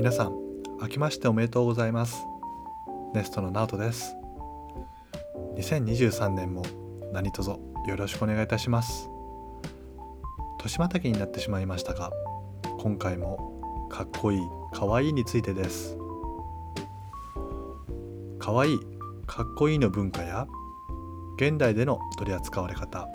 [0.00, 0.34] 皆さん
[0.80, 2.24] 明けましておめでとうございます。
[3.12, 4.16] ネストのナオトです。
[5.58, 6.62] 2023年も
[7.12, 7.58] 何卒よ
[7.98, 9.10] ろしくお願いいたします。
[10.58, 12.10] 年またぎになってしまいましたが
[12.78, 14.40] 今回もかっこいい
[14.72, 15.98] かわいいについてです。
[18.38, 18.78] かわいい
[19.26, 20.46] かっこいいの文化や
[21.36, 23.06] 現代での取り扱われ方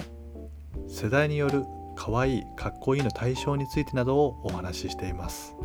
[0.88, 1.64] 世代による
[1.96, 5.56] かわいいかっこいいの対象についてなどをお話ししています。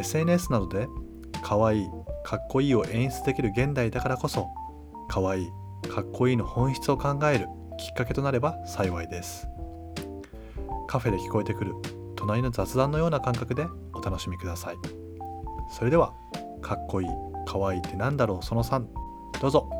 [0.00, 0.88] SNS などで
[1.42, 1.86] 可愛いい
[2.24, 4.48] かっこいいを演出できる現代だからこそ
[5.08, 7.46] 可愛いいかっこいいの本質を考える
[7.78, 9.46] きっかけとなれば幸いです。
[10.86, 11.72] カフェで聞こえてくる
[12.16, 14.76] 隣の雑談のような感覚でお楽しみください。
[15.72, 16.12] それでは
[16.60, 17.08] かっこいい
[17.46, 18.84] かわいいってなんだろうその3
[19.40, 19.79] どうぞ。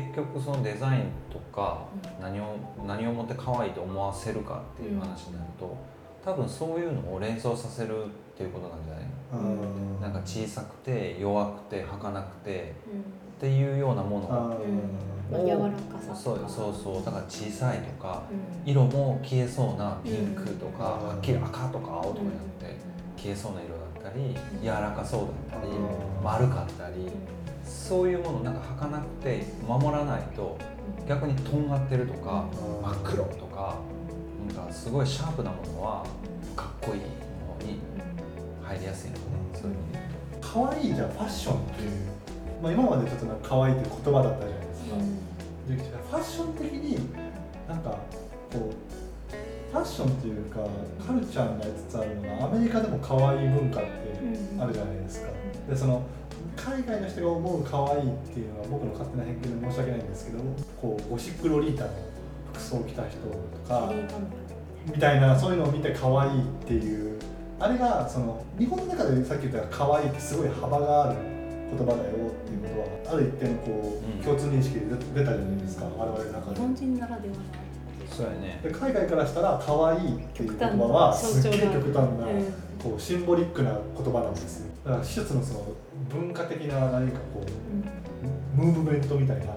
[0.00, 1.86] 結局そのデザインとか
[2.20, 2.56] 何を
[2.86, 5.76] 何をもって可愛いと思わせるかっていう話になると
[6.24, 10.00] 多分そういうのを連想させるっていうことなんじゃないの？
[10.00, 12.74] なんか小さくて弱くて儚くて
[13.38, 14.56] っていうようなものあ
[15.30, 17.04] まあ柔らかさそうそうそう。
[17.04, 18.22] だから小さいとか
[18.64, 18.70] うん。
[18.70, 21.08] 色も消えそうなピンクとか、うん。
[21.08, 22.76] はっきり赤とか青とかになって
[23.16, 25.20] 消えそうな色だったり柔らかそう
[25.50, 26.24] だったりうん。
[26.24, 27.06] 丸かったり
[27.90, 30.56] そういうものなんか儚くて守らないと
[31.08, 32.46] 逆にとんがってるとか
[32.84, 33.80] 真っ黒とか
[34.54, 36.06] なんかすごいシャープなものは
[36.54, 37.80] かっこいいものに
[38.62, 39.22] 入りやすいのね
[39.54, 40.48] そういう意味で言うと。
[40.48, 41.90] 可愛いじゃあファッションっていう、
[42.62, 44.96] まあ、今までちょっとなんか可愛いっていう言葉だったじゃないですか、
[45.66, 47.08] でファッション的に
[47.66, 47.98] なんかこ
[48.54, 50.60] うファッションっていうか
[51.04, 53.90] カルチャーになりつつあるのがアメリカでも可愛い文化って
[54.60, 55.32] あるじゃないですか。
[55.68, 56.04] でその
[56.64, 60.38] 海外の人が思う可愛いっていうのは僕の勝手な偏見で申し訳ないんですけど
[60.80, 61.90] こうゴシックロリータの
[62.52, 63.92] 服装を着た人とか
[64.86, 67.18] みたいなそういうのを見て可愛いっていう
[67.58, 71.18] あれがその日本の中でさっき言った可愛いってすごい幅がある
[71.70, 72.68] 言葉だよっていうこ
[73.04, 75.86] とはある一定のこう、うん共通認識で出たじゃないですか？
[75.96, 77.34] 我々の中で日本人ならでは。
[78.10, 78.60] そうやね。
[78.62, 82.26] で海外からしたら可愛いっていう言葉はすっげえ極端な、
[82.84, 84.66] こうシンボリックな言葉なんですよ。
[84.84, 85.64] だから一つのその
[86.10, 89.54] 文化的な何かこうムーブメントみたいな。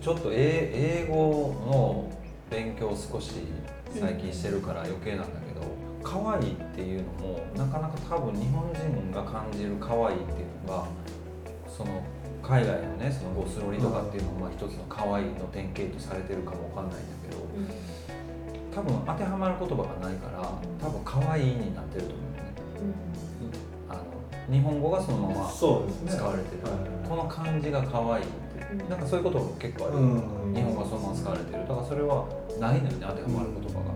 [0.00, 2.10] ちょっと英英語の
[2.50, 3.30] 勉強を少し
[3.94, 5.60] 最近してるから余計なんだけど
[6.02, 10.86] 可愛いっていうのもなかなか多分日本人が感じる可愛いっていうのが
[11.68, 12.02] その
[12.42, 17.42] 海外のねそのゴスロリとかっていうのもまあ一つの可愛いの典型とされてるかもわかんないんだけど
[18.74, 20.40] 多分当てはまる言葉がないから
[20.80, 23.17] 多分可愛いになってると思うね
[24.50, 25.82] 日本語がそのまま使わ
[26.36, 26.70] れてる、は
[27.04, 27.08] い。
[27.08, 28.66] この漢字が可愛いって。
[28.72, 28.88] うん。
[28.88, 30.00] なんかそういうことも結構ある、う
[30.50, 30.54] ん。
[30.54, 31.58] 日本語がそのまま使われてる。
[31.60, 32.26] だからそれは
[32.58, 33.92] ないのよね当てはまる言葉が、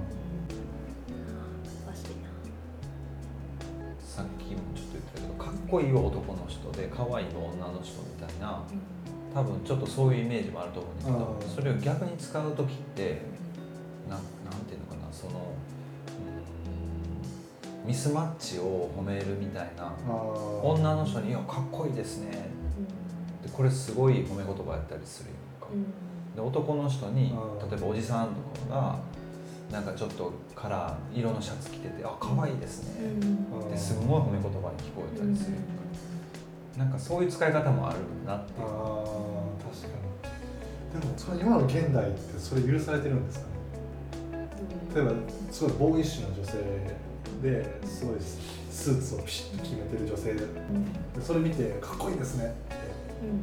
[4.05, 8.63] さっきもちょっと言ったけどかっこいいは男の人で可愛いは女の人みたいな
[9.35, 11.49] 多分ちょっとそういうイメージもあると思うんだけど、うん。
[11.49, 13.23] それを逆に使う時って
[14.09, 14.23] ななん
[14.69, 15.33] ていうのかなその
[17.85, 19.93] ミスマッチを褒めるみたいな
[20.63, 22.31] 女の人に「いやかっこいいですね」
[23.43, 25.37] でこれすごい褒め言葉やったりするよ
[26.37, 28.99] で男の人にうん例えばおじさんとかが
[29.73, 33.17] なんかちょっとカラー色のシャツ着てて「あ可愛いですね」
[33.67, 35.57] ってすごい褒め言葉に聞こえたりする
[36.79, 38.67] なんかそういう使い方もあるなっていう。
[38.67, 39.99] あー確か
[40.97, 41.01] に。
[41.01, 43.47] でもそれ今の現代ってそれ許されてるんですか
[44.33, 44.49] ね？
[44.95, 45.13] 例えば
[45.51, 46.53] すごいボーイッシュな女性
[47.43, 48.17] ですごい
[48.71, 50.41] スーツをピシッと決めてる女性で
[51.21, 52.77] それ見てかっこいいですねって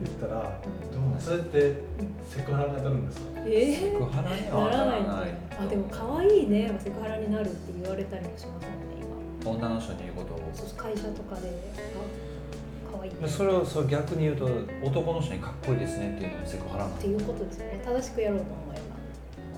[0.05, 1.81] 言ったらどうそれって
[2.29, 3.27] セクハラに当たるんですか？
[3.45, 5.37] えセクハラにはならないんならない。
[5.61, 6.71] あでも可愛いね。
[6.71, 8.99] はセクハラになるって言われたりもしますもんね
[9.43, 9.51] 今。
[9.51, 10.39] 女の人に言うことを。
[10.75, 11.47] 会社とかで。
[11.47, 13.11] あ可愛い。
[13.13, 14.49] ねでそれをそれ逆に言うと
[14.83, 16.95] 男の人にかっこいいですねっていうのもセクハラなの？
[16.97, 17.81] っていうことですよね。
[17.85, 18.88] 正しくやろうと思えば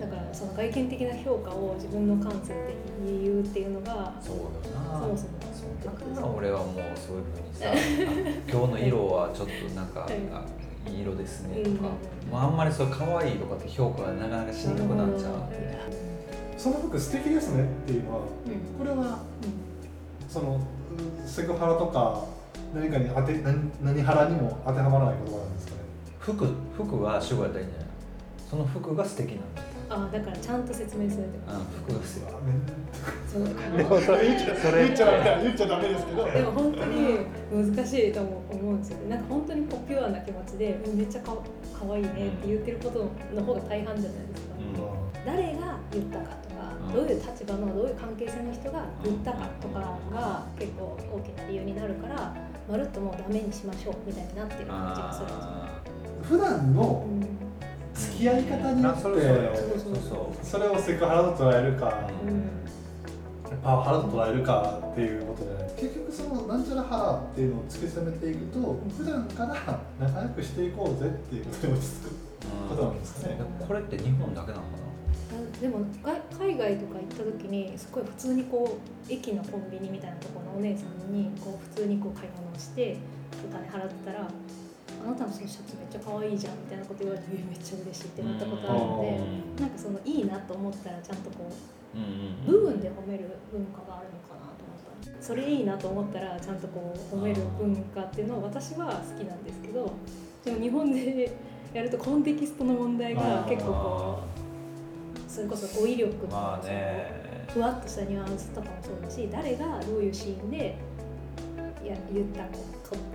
[0.01, 2.73] だからその外見的な評価を自分の感性で
[3.05, 4.43] 言うっていうのがそうよ
[4.73, 4.99] な。
[4.99, 7.73] そもそもそうだから俺はもうそういうふうにさ あ
[8.51, 10.13] 今日の色はちょっとなんか、はい。
[10.33, 10.43] あ
[10.89, 11.89] いい色ですねとか、
[12.25, 12.31] うん。
[12.33, 15.31] まあ、あんまりそう可愛いとかって評価がなかなかしにくくなっちゃう、
[16.57, 18.23] その服素敵ですねっていうのはうん。
[18.79, 19.19] これは
[20.27, 22.23] そのうんセクハラとか
[22.73, 25.77] 何かに当て何何ハラにも当てはまらない言葉なんですかね。
[26.19, 27.89] 服服は主語やったらいいんじゃない。
[28.49, 32.27] その服が素敵なんだっあだからちゃんと説明するってこうん服ですよ。
[32.27, 32.39] と
[33.27, 33.43] そう。
[33.77, 36.23] でもそれ言っちゃそれ言っちゃダメ言っちゃダメですけど。
[36.31, 38.97] でも本当に難しいと思うんですよ。
[38.99, 41.35] ねなんか本当にこうピュアな気持ちでうんめっちゃか
[41.77, 44.55] かわいいねって言ってることの方が大半じゃないですか、
[45.25, 46.93] 誰が言ったかとか、うん。
[46.93, 52.33] どういう立場のどういう関係性の人が言ったかとかが結構大きな理由になるから
[52.69, 55.51] まるっともうダメにしましょうみたいになってる感じがするんですよ。
[56.23, 57.40] 普段のうん
[57.93, 58.99] 付き合い方によって。
[58.99, 59.33] あそれそれ
[59.79, 60.45] そうそう。
[60.45, 62.09] それをセクハラと捉えるか。
[62.27, 62.61] うん。
[63.63, 65.71] パワハラと捉えるかっていうことじゃない。
[65.75, 72.09] 結局そのなんちゃらハラっていうのを突き詰めていくと普段から仲良くしていこうぜっていうことに落ち着く
[72.69, 73.37] ことなんですかね。
[73.67, 74.81] これって日本だけなのか
[75.61, 78.77] でもが海外とか行った時にすごい普通にこ
[79.09, 82.97] う駅のコンビニみたいなところのお姉さんにこう普通にこう買い物をして
[83.47, 84.27] お金払ってたら
[85.05, 89.19] 「あなたのそのシャツめっちゃ可愛いじゃん」みたいなこと言われてえ「めっちゃ嬉しい」ってなったことあるので
[89.61, 92.05] なんかそのいいなと思ったらちゃんとこうな
[92.45, 99.91] 部分で褒める文化があるのかなと思ったそれいいなと思ったらちゃんとこう褒める文化っていうのを私は好きなんですけど
[100.45, 101.31] でも日本で
[101.73, 104.19] やるとコンテキストの問題が結構こ
[105.27, 106.63] うそれこそ語彙力とまあか
[107.47, 110.75] そふわっとしたニュアンスとかもそうだし誰がどういうシーンで
[111.85, 112.63] や言ったこ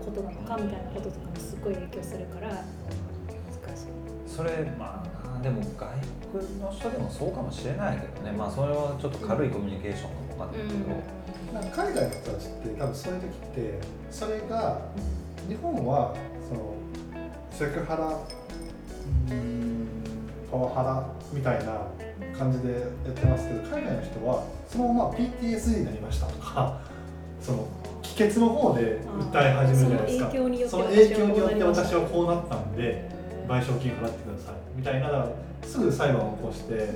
[0.05, 2.49] ことなのかみたいなこととかもすごい影響するから。
[2.49, 2.63] 難
[3.77, 3.87] しい。
[4.27, 5.89] それまあなでも外
[6.33, 8.33] 国の人でもそうかもしれないけどね。
[8.33, 13.81] まあそれはちょっと軽いコミュニケーションかもわかんないけど、なんか海外の人たちって多分そういう時って
[14.11, 14.81] それが
[15.49, 16.15] 日本は
[16.49, 16.75] その
[17.51, 18.19] セクハラ
[20.51, 21.87] パワハラみたいな
[22.37, 26.81] 感じでやってますけど海外の人はそのまま PTSD になりましたとか
[27.41, 27.69] その
[28.03, 29.01] 帰結の方で
[29.33, 30.31] 訴え始めるじゃないですか。
[30.69, 33.09] その影響によって私はこうなったんで
[33.49, 35.29] 賠償金払ってくださいみたいなだから
[35.63, 36.89] すぐ裁判を起こして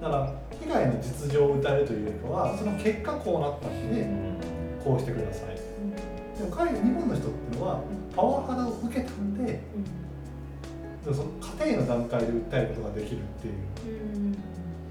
[0.00, 0.32] だから
[0.62, 4.08] 被害の実情を訴えるというよりかはその結果こうなったんで
[4.84, 5.56] こうしてください。
[6.38, 7.80] でも海外日本の人っていうのは
[8.16, 9.60] パワハラを受けたんで
[11.04, 11.24] その
[11.64, 13.54] 家庭の段階で訴えることができるっていう。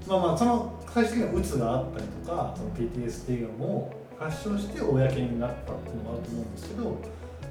[0.08, 7.00] まあまあその最終的にはうつがあったりとかその PTSD がもう発症して公になったっていうのがあると思うんですけど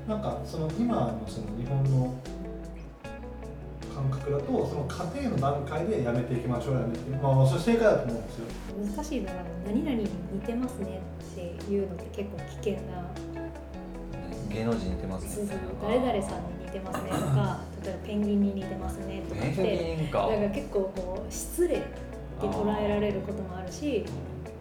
[0.08, 2.14] なんかその今のその日本の
[3.94, 8.46] 感覚だとその家庭の段階でやめていきましょうやめてまあまあそれ正解だと思うんですよ。
[8.96, 9.34] 難しいのは
[9.66, 11.02] 何々に似てますね
[11.32, 13.04] っていうのって結構危険な
[14.54, 20.20] 芸能人似てますそうねそう誰々さんに似てますねとか 例えばペンギンに似てますねとかってペンギンか。
[20.20, 24.06] だから結構こう失礼って捉えられることもあるし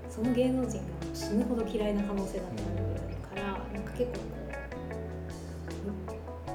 [0.09, 4.19] その芸能人が死ぬほど嫌いな可能性だってあるからなんか結構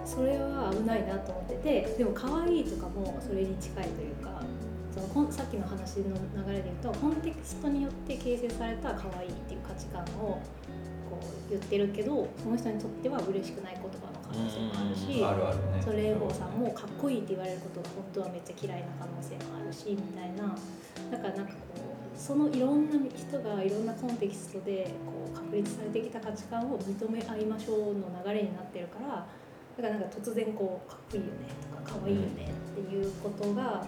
[0.06, 4.42] それは危ないなと思っててでも可愛いとかもそれに近いというか
[4.94, 6.16] そのこんさっきの話の
[6.46, 10.40] 流れで言うとコンテキストによって形成された可愛いっていう価値観を
[11.10, 13.92] こう言ってるけどその人にとっては嬉しくない言葉の
[14.22, 15.24] 可能性もあるし。
[15.24, 20.56] あるあるねそれエゴさんもかっこいいって言われることが本当はめっちゃ嫌いな可能性もあるしみたいな
[21.12, 21.54] だからなんか
[22.16, 29.26] そのいろんな人がいろんなコンテキストでこう確立されてきた価値観を認め合いましょうの流れになってるから
[29.78, 31.32] だからなんか突然こうかっこいいよね
[31.72, 33.86] とかかわいいよねっていうことが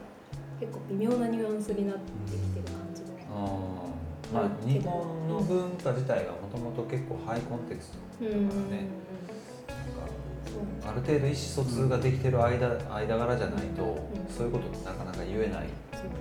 [0.60, 2.02] 結構微妙なニュアンスになって
[2.32, 3.94] きてる感じも。
[4.34, 8.88] まあ日本の文化自体がもともと結構ハイコンテクストうんだからね
[9.68, 10.10] なんか
[10.82, 10.92] そう。
[10.92, 13.96] ある程度意思疎通ができてる間間柄じゃないと、ん。
[14.36, 15.68] そういうことってなかなか言えない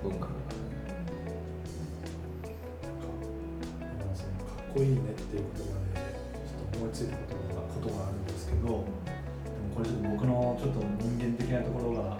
[0.03, 0.54] 文化だから
[4.75, 6.03] こいいねっていう言葉で
[6.43, 8.83] ちょっと思いついたことがことがあるんですけどでも
[9.71, 12.19] これちょっと僕のちょっと人間的なところが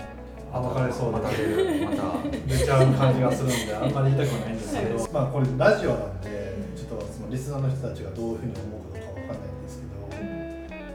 [0.55, 10.07] 暴かれそうでまた出ちゃう感じがするんであんまり言いたくはないんですけど、まあこれラジオなんでちょっとそのリスナーの人たちがどういうふうに思うかどうかわかんないんですけど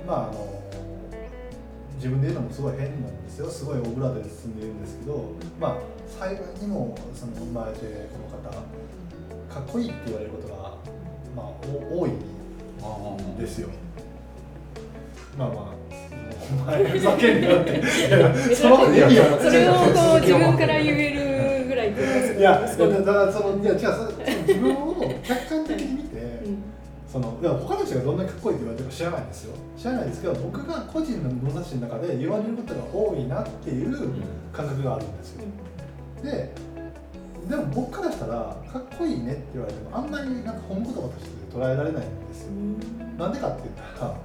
[0.09, 0.49] まああの
[2.00, 3.50] 自分で言うのもすごい変なんですよ。
[3.50, 8.49] すごいオブラートで包んで言うんですけどまあ幸いにもその生まれてこの方
[9.52, 10.60] かっこいいって言われることが、
[11.37, 11.46] まあ、
[11.92, 13.68] お多いんですよ。
[15.38, 15.80] まあまあ
[16.50, 17.82] お前ふざけんなよって。
[18.54, 24.10] その意味はそれをこう自分から言えるぐらいいや、だだからそのいや違うそその
[24.46, 26.62] 自分を客観的に見て、うん。
[27.10, 29.54] そのいや他の人がどんなにかっこいいって言われてるか知らないですよ。
[29.78, 33.92] 知らないですけど僕が個人の物差しの中で言われることが多いなっていう
[34.52, 35.44] 感覚があるんですよ。
[36.22, 36.52] で
[37.50, 42.50] でも僕からしたらかっこいいねって言われてもあんまりなんか褒め言葉として捉えられないんですよ。
[42.50, 43.19] うん。
[43.19, 44.16] なんでかって言ったら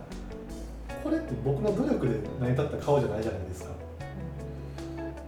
[1.04, 3.72] これって僕の努力で成り立った顔じゃないじゃないですか。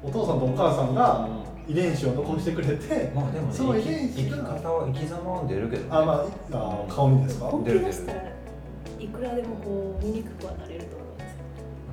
[0.03, 1.27] お父さんとお母さんが
[1.67, 7.51] 遺伝子を残してくれて、まあでもねその遺伝子が生き方は生き様は出るけど、ね、あまああ顔にですか？
[7.65, 8.21] 出したら
[8.99, 10.76] いくらでもこう醜くはなれ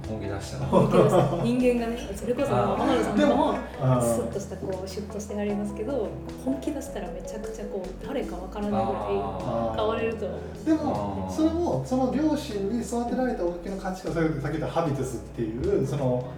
[0.09, 6.09] 本気出したら本気出したら人間がねそれこそ天野さんとかもあスッとしたこうシュッとしてありますけど
[6.45, 10.65] 本気出したらめちゃくちゃこう誰かわからないぐらいあ変われると思う。
[10.65, 16.31] でもそれもその両親に育てられたおかげの価値観さっき言ったハビテスっていうその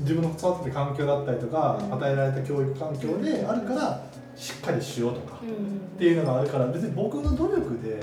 [0.00, 1.94] 自分の育てた環境だったりとかうん。
[1.94, 4.04] 与えられた教育環境であるから
[4.36, 8.00] しっかりしようとかっていうのがあるから別に僕の努力で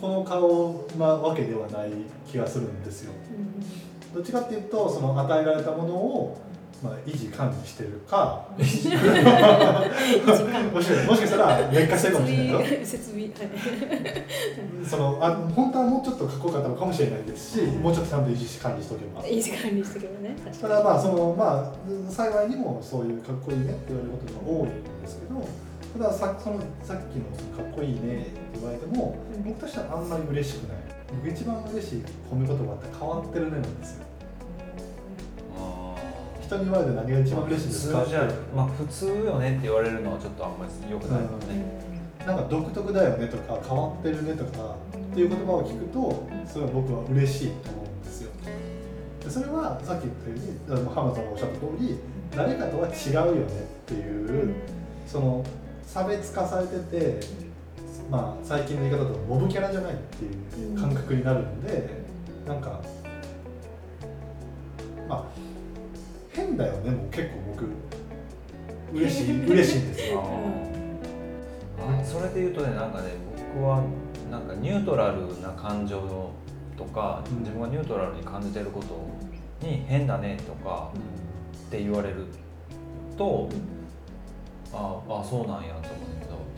[0.00, 1.90] この顔なわけではない
[2.26, 3.12] 気がするんですよ。
[3.12, 6.40] うんどっちかっていうとその与えられたものを
[6.82, 8.96] まあ維持管理してるかもしか
[10.72, 12.60] もしかしたら劣化してるかもしれないよ。
[12.84, 13.32] 設備はい。
[14.88, 19.26] そのあ本当はもうちょっとかっこよかったのかもしれないですしもうちょっとちゃんと維持管理しておけば。
[19.26, 20.34] いい時間にしてけばね。
[20.44, 25.46] 確ただまあそのまあ幸いにもそういうかっこいいねって言われることが多いんですけど
[25.98, 27.24] たださそのさっきの
[27.56, 29.42] かっこいいねって言われてもうん。
[29.44, 30.78] 僕としてはあんまり嬉しくない
[31.16, 34.04] 僕一番嬉しい褒め言葉って変わってるねなんですよ。
[35.56, 35.94] あ
[36.42, 41.20] 人に言われて何が一番嬉しい普ですか通じゃまあ普通よねって言われるのはちょっとあんまり良くない。
[41.20, 41.30] よね、
[42.26, 48.30] なんか独特だよねとか変わってるねとかっていう言葉を聞くとそれは僕は嬉しいと思うんですよ。
[49.24, 51.98] でそれはさっき言ったように浜田さんがおっしゃった通り
[52.34, 54.54] 誰かとは違うよねっていう
[55.06, 55.44] その
[55.84, 57.20] 差別化されてて
[58.10, 61.88] まあ最近の言い方だとモブキャラじゃないっていう感覚になるんで
[62.46, 62.80] なんか
[65.08, 65.24] まあ
[66.30, 67.90] 変だよねもう結構僕。
[68.92, 70.22] 嬉しい 嬉しいんですよ。
[71.78, 73.10] あそれで言うとねなんかね
[73.54, 73.82] 僕は
[74.30, 76.00] なんかニュートラルな感情
[76.76, 77.38] とか、うん。
[77.40, 80.90] 自分がニュートラルに感じてることに変だねとか
[81.68, 82.26] って言われる
[83.16, 83.48] と、
[84.72, 86.09] ああそうなんやと思うんだけど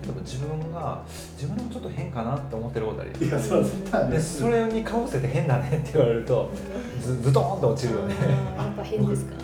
[0.02, 1.04] 例えば自分が
[1.36, 3.62] 自分もちょっと変かなって思ってることあるいやそ
[4.10, 6.50] でそれにかぶせて変だねって言われると
[7.00, 8.14] ズズドーンと落ちるよね。
[8.56, 9.34] やっぱ変ですか？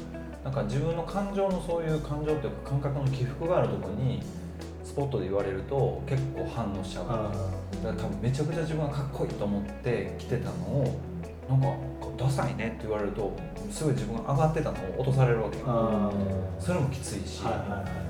[0.44, 4.22] なんか自分の感情のそういう感情というか感覚の起伏があるところに
[4.82, 7.04] スポットで言われると結構反応しちゃう。
[7.06, 7.38] からあだか
[7.84, 11.00] ら多分めちゃくちゃ自分がかっこいいと思って着てたのを
[11.48, 11.68] なんか
[12.16, 13.36] ダサいねって言われると
[13.70, 15.58] すごい自分が上がってたのを落とされるわけ
[16.58, 18.07] それもきついし、はいはいはい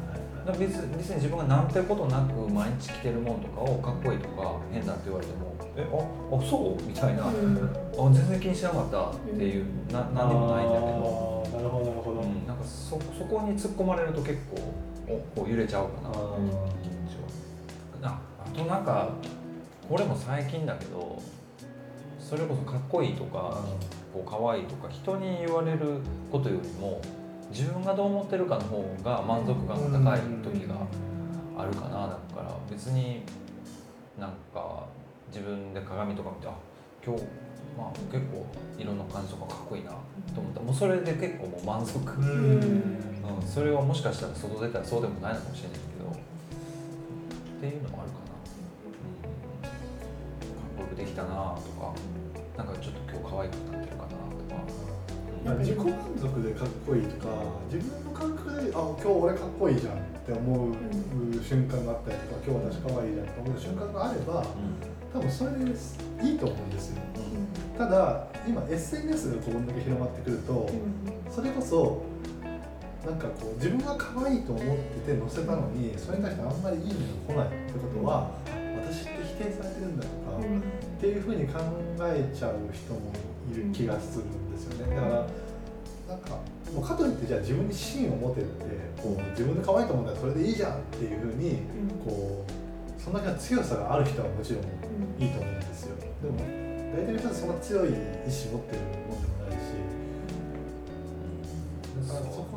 [0.52, 6.82] 別に別に自分がなんてことなく毎日着てるものとかをかっこいいとか変だって言われてもえああそう？
[6.82, 8.14] みたいな、あうん。
[8.14, 14.74] 全然気にしなかったっていう、な何にもないんだけど、なるほどなるほど、うん、なんかそそこに突っ込まれると結構
[15.08, 16.08] おこう揺れちゃうかな。
[16.10, 16.12] あ
[16.82, 19.10] 気持ちはああとなんか
[19.88, 21.22] これも最近だけど
[22.20, 23.62] それこそかっこいいとか
[24.12, 26.00] こう可愛いとか人に言われる
[26.30, 27.00] ことよりも
[27.50, 30.74] 自分がどう思ってるかの方が満足感が高い時が
[31.56, 33.22] あるかなだから別に
[34.18, 34.86] なんか
[35.28, 36.52] 自分で鏡とか見てあ
[37.04, 37.22] 今日
[37.76, 38.46] まあ結構
[38.78, 39.90] 色の感じとかかっこいいな
[40.34, 42.62] と思ったらもうそれで結構もう満足、ううんん
[43.46, 46.16] それはもしかしたら外出たらそうでもないのかもしれないけどっ
[47.60, 48.28] ていうのもあるかな、
[48.84, 51.94] うん、かっこよくできたなとか
[52.56, 54.18] なんかちょっと今日可愛くなってるかなとか。
[54.50, 54.56] ま
[54.94, 54.97] あ
[55.56, 55.86] 自己満
[56.20, 57.32] 足でかっこいいとか
[57.72, 60.74] 自分の感覚であ今日俺かっこいいじゃんって思う
[61.42, 64.46] 瞬間があったりとか今日私可愛いじゃんって思う瞬間があれば
[65.12, 65.64] 多分それで
[66.22, 67.02] いいと思うんですよ。
[67.78, 70.68] ただ今 SNS がこんだけ広まってくると
[71.30, 72.02] それこそ
[73.06, 74.76] なんかこう自分が可愛いと思っ
[75.06, 76.94] てて載せたのにそれに対してあんまりいいね
[77.28, 78.30] が来ないってことは
[78.88, 81.60] 私って否定されてるんだとか、っていうふうに考
[82.00, 83.12] えちゃう人も
[83.52, 84.96] いる気がするんですよね。
[84.96, 85.26] だから
[86.08, 86.38] なんか
[86.74, 88.64] もうかといってじゃあ自分に芯を持てって
[89.00, 91.58] こう自分で可愛いと思ったらそれでいいじゃんっていうふうに
[92.04, 94.62] こうそんだけの強さがある人はもちろん
[95.22, 95.96] いいと思うんですよ。
[96.22, 96.38] でも
[96.96, 97.88] 大体の人はそんな強い
[98.26, 99.27] 意志持ってるもん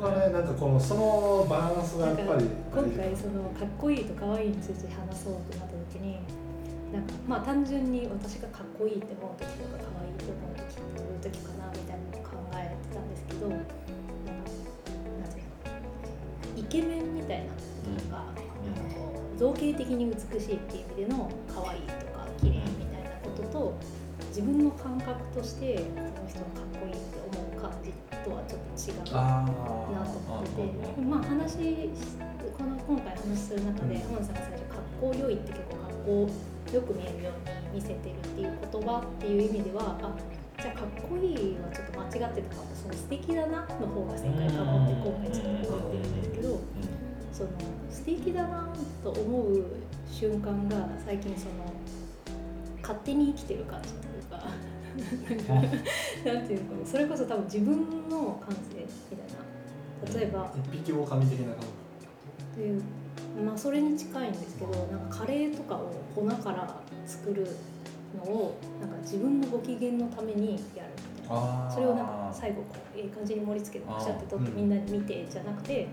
[0.02, 6.18] こがねなんかこのそのバランスがやっぱり今回そのかっこいいと可愛いいについて話そうってなった時に
[6.92, 13.74] なんかまあ単純に私がかっこいいって思う時とか可愛いいって思う時ってどういう時かなみたいなのを考えてたんですけどなんか
[15.22, 17.62] なんていうのイケメンみたいなこ
[17.94, 23.78] ととか、なん造形的に美しいっていう意味での可愛いいとか綺麗みたいなことと
[24.28, 29.44] 自分の感覚としてこの人がかっこいいって思う感じとはちょっと違うあ
[29.92, 31.90] なと思ってて、まあ話し
[32.56, 40.14] この今回話する中で浜田さんが最初「格好良い」って結構格好よく見えるように見せてるっていう言葉っていう意味ではあ
[40.60, 42.72] じゃあかっこいいはちょっと間違ってたかも。
[42.82, 46.60] その素敵だなの方が正解かもって今回ちょっと思ってるんですけど
[47.32, 47.50] その
[47.88, 48.68] 素敵だな
[49.04, 49.64] と思う
[50.10, 51.72] 瞬間が最近その
[52.82, 54.42] 勝手に生きてる感じというか
[56.24, 60.18] なんていうのかなそれこそ多分自分の感性みたいな。
[60.18, 60.52] 例えば。
[60.56, 62.82] 一匹狼的な感っていう
[63.44, 67.46] まあそれに近いんですけどなんかカレーとかを粉から作る
[68.16, 71.70] のをなんか自分のご機嫌のためにやるみたいな。
[71.72, 75.88] それをなんか最後こういい感じに盛り付けてパシャって取ってみんなに見てじゃなくて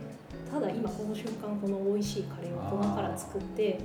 [0.51, 3.79] ただ今この瞬間この美味しいカレーを粉から作って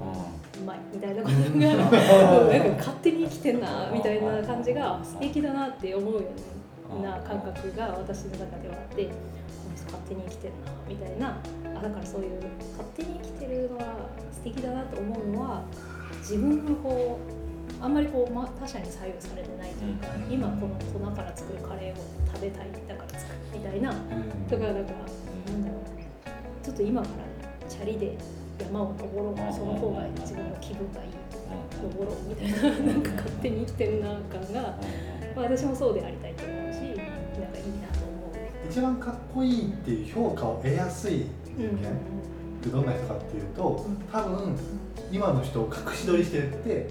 [0.60, 6.22] うまいみたいなことがなんか勝手に生きてんなみたいな感じが素敵だなって思うよ
[6.98, 9.10] うな感覚が私の中ではあってこ
[9.70, 11.38] の人勝手に生きてんなみたいな
[11.78, 12.42] あだからそういう
[12.72, 15.64] 勝手に生きてるのは素敵だなと思うのは
[16.20, 17.44] 自分のこう
[17.84, 20.32] あんまりこう、ま、他者に左右されてないというか、うん。
[20.32, 21.96] 今この粉から作るカレーを
[22.32, 23.92] 食べたいだから作るみたいな。
[24.48, 24.92] とかなんか
[25.48, 25.83] なんだろう
[26.64, 28.16] ちょっと今からチャリで
[28.58, 31.10] 山を登ろうその方が自分の気分がいい
[31.82, 34.62] 登ろうみたいななんか勝手に生きてるな感が
[35.36, 41.26] まあ私もそうでありたいと思うしなんかいいなと思一番かっこいいっていう評価を得やすいう。
[41.56, 41.92] 人間っ
[42.62, 44.56] てどんな人かっていうとうん多分
[45.12, 46.90] 今の人を隠し撮りしてるって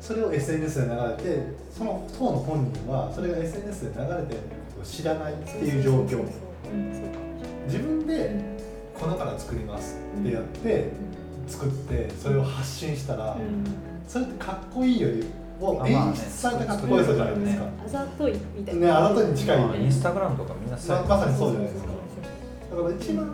[0.00, 4.40] それを SNS で流れてその当の本人はそれが SNS で流れてる
[4.74, 6.24] ことを知らないっていう状況。
[7.66, 8.57] 自分うでん
[8.98, 10.90] 粉から作りますってやって
[11.46, 13.64] 作ってそれを発信したらうん。
[14.06, 15.24] それってかっこいいより
[15.60, 17.64] を演出されたかっこよさじゃないですか。
[17.84, 19.06] あざといみたいねな。
[19.06, 21.90] あざといに近いまあインスタグラムとかみんなままさにそうじゃないですか。
[22.70, 23.26] だから一番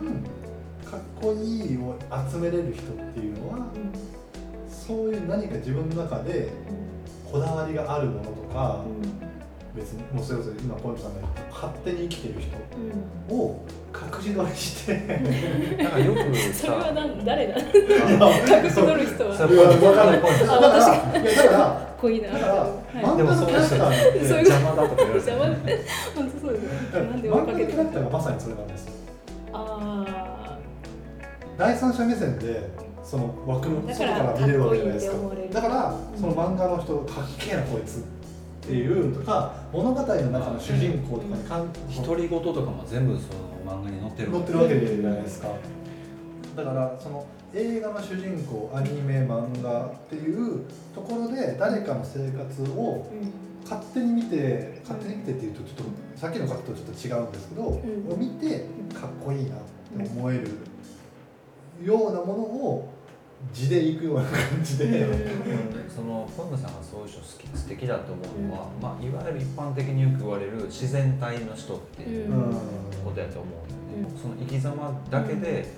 [0.84, 1.96] かっこいいを
[2.30, 3.58] 集めれる人っていうのは
[4.68, 6.48] そういう何か自分の中で
[7.30, 8.84] こだわりがあるものとか
[9.74, 14.96] 別にもうそれこそ今ポイントさんが言った勝手に生きてる人を隠し撮りして
[15.82, 19.36] なんかよくそれはさなん誰だい隠し撮る人は。
[19.36, 22.32] そかれ分かんないポイントあだからいやだからっこいいな。
[22.32, 22.70] だからはい。
[22.94, 25.84] 漫画のキャラクターなんてそういう邪魔だとか言われて
[26.14, 26.68] 本当そうですね。
[26.92, 28.84] なんで追い漫画のかがまさにそれなんです。
[28.86, 28.92] よ
[29.52, 30.58] あ
[31.58, 32.70] 第三者目線で
[33.02, 35.16] その枠の外から見れるわけじゃないですか。
[35.52, 38.02] だからその漫画の人かっけえなこいつっ
[38.66, 41.72] ていうとか物語の中の主人公とかにかん。
[42.04, 45.48] 独り言とかも全部その漫画に載ってる載ってるわけじゃないですか。
[46.56, 53.06] だからその映画の主人公アニメ漫画っていうところで誰かの生活を
[53.64, 55.82] 勝手に見て勝手に見てっていうとちょっと
[56.16, 57.66] さっきの方とちょっと違うんですけど、ん。
[57.66, 60.48] を見てかっこいいなって思える
[61.84, 62.93] ようなものを
[63.52, 65.06] 地でいくような感じで、
[65.94, 72.52] そのポンヌさんがそういう人好き素敵だと思うのは、まあ、いわゆる一般的によく言われる自然体の人っていううん。
[73.04, 74.18] ことやと思うんだよね、うん。
[74.18, 75.68] その生き様だけで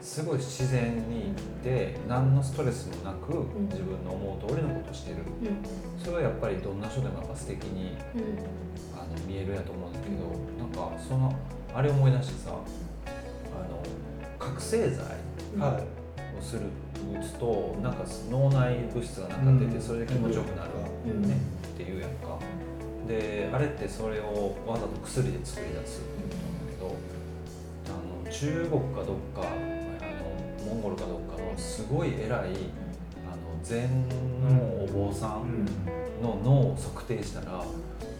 [0.00, 3.68] すごい自然にいて何のストレスもなくん。
[3.68, 5.18] 自分の思う通りのことしてる。
[5.18, 6.02] うん。
[6.04, 8.22] それはやっぱりどんな人でもやっぱ素敵にうん。
[8.98, 10.14] あの見えるやと思うんだけど
[10.58, 11.34] なんかその
[11.74, 12.54] あれ思い出してさあ
[13.68, 13.82] の
[14.38, 15.04] 覚醒剤
[15.58, 15.80] は
[16.38, 16.62] をする
[17.14, 20.70] 打つとなんか脳内物質がなんか出てそれで気持ちよくなる、
[21.06, 21.22] うん。
[21.22, 21.36] ね
[21.66, 22.38] っていうやんか。
[23.06, 26.96] であれってそれをわざと薬で作り出すって言うんだけど
[27.88, 32.50] あの中国かどっかあのモンゴルかどっかのすごい偉いあの
[33.62, 35.66] 禅のお坊さん
[36.22, 37.64] の脳を測定したら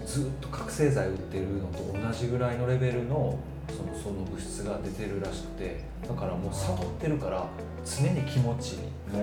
[0.04, 7.46] ずっと覚醒剤売ってるのと同じぐらいのレベルのそのその物質が出てるらしくてだからもう悟ってるから
[7.84, 8.76] 常に気持ち
[9.12, 9.22] も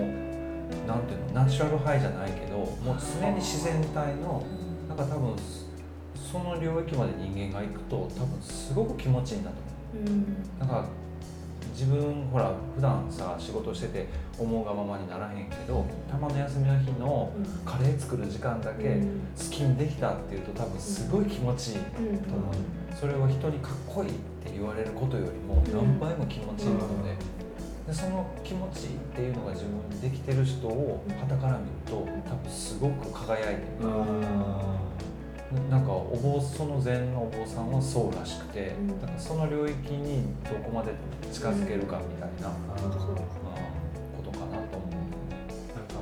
[0.86, 4.44] なんていうのナチュラルハイじゃないけどもう常に自然体の
[4.88, 5.36] なんか多分
[6.30, 10.06] その領域まで人間が行くと多分すごく気持ちいいんだと思う。
[10.06, 10.84] うんなんか
[11.80, 17.32] 自分ほら普段さ仕事してて思うがままにならへんけどたまの休みの日の
[17.64, 19.00] カレー作る時間だけ
[19.34, 21.80] 好きにできたっていうと多分すごい気持ちいいう
[22.12, 22.54] んと思う。
[22.94, 24.12] それを人にかっこいいっ
[24.44, 27.16] て言われることよりも何倍も気持ちいいことで。
[27.86, 33.88] でその気持ちいいっていうのが自分にできてる人を傍から見ると多分すごく輝いてる
[35.68, 40.92] なんかお坊その禅のお坊さんはそうらしくて、うんなんかその領域にどこまで
[41.32, 44.90] 近づけるかみたいな、まあことかなと思う。
[44.94, 45.98] なんか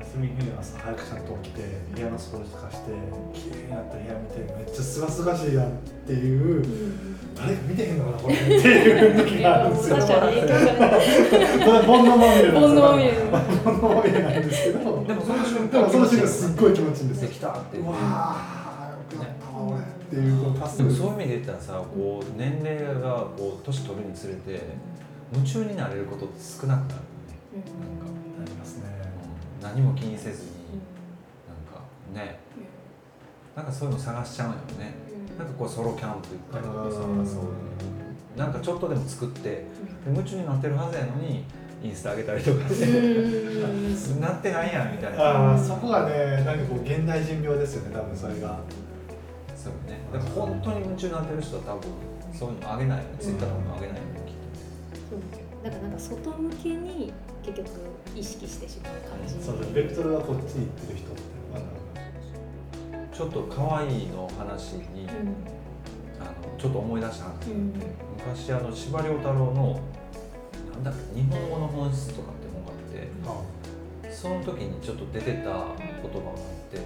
[0.00, 1.62] 休み日の朝早くちゃんと起きて
[1.94, 2.92] 部屋の掃除とかして
[3.32, 5.70] 綺麗になった部屋見てめっちゃすがすがしいやんっ
[6.06, 6.62] ていう
[7.34, 9.96] 誰か見てへんのかなこれっていう時があるんですよ。
[10.04, 10.12] 煩
[12.04, 13.02] 悩まみ
[14.12, 14.78] れなんですけど。
[14.78, 15.43] でもその瞬でもその瞬間
[16.34, 17.28] すっごい気持ちいいんですよ。
[17.28, 17.84] できたっていう。
[17.84, 19.80] うわあ、よくなったわ俺。
[19.80, 24.60] っていうこの達成でもそういう意味で言ったらさこう年齢がこう年取るにつれて
[25.32, 27.00] 夢中になれることって少なくなる
[27.54, 28.82] うんなんかなりますね。
[29.60, 29.62] うん。
[29.62, 30.50] 何も気にせずに
[31.48, 31.82] なんか
[32.14, 32.38] ね。
[33.56, 34.94] なんかそういうの探しちゃうよね。
[35.38, 37.26] なんかこうソロキャンプ行ったりとかさうん。
[37.26, 39.66] そういうなんかちょっとでも作ってで
[40.06, 41.44] 夢中になってるはずやのに
[41.84, 45.22] インスタ上げたりとかしてなってないやんみたいな。
[45.22, 48.58] ああそこがねなんかこう現代人病ですよね多分それが。
[49.54, 50.00] そうね。
[50.10, 51.82] だから本当に夢中になってる人は多分
[52.32, 53.04] そういうの上げない。
[53.20, 54.34] ツイッターとかも上げないよきっ
[55.62, 57.12] だからなんか外向けに
[57.44, 57.68] 結局
[58.16, 59.44] 意識してしまう感じ。
[59.44, 61.60] そうベクトルがこっちに行ってる人っていうの
[63.02, 65.06] がとちょっと可愛いの話に
[66.18, 67.72] あのちょっと思い出したなうんうん。
[68.16, 69.80] 昔あの司馬遼太郎の
[70.82, 76.36] だっけ日本語の本質とかって本があってその時にちょっと出てた言葉があっ
[76.70, 76.78] て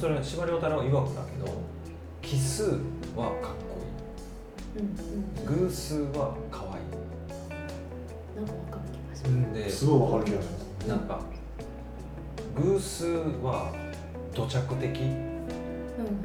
[0.00, 1.52] それは司馬遼太郎曰くだけど
[2.22, 3.76] 奇数はかっこ
[4.76, 6.70] うんうんいい偶数は可愛
[8.34, 9.50] なんかわかる気がしうます。
[9.50, 9.52] ん。
[9.52, 10.86] ですごいわかる気がします。
[10.86, 11.20] いなんか
[12.56, 13.06] 偶数
[13.42, 13.72] は
[14.34, 15.00] 土着的。
[15.00, 16.22] うん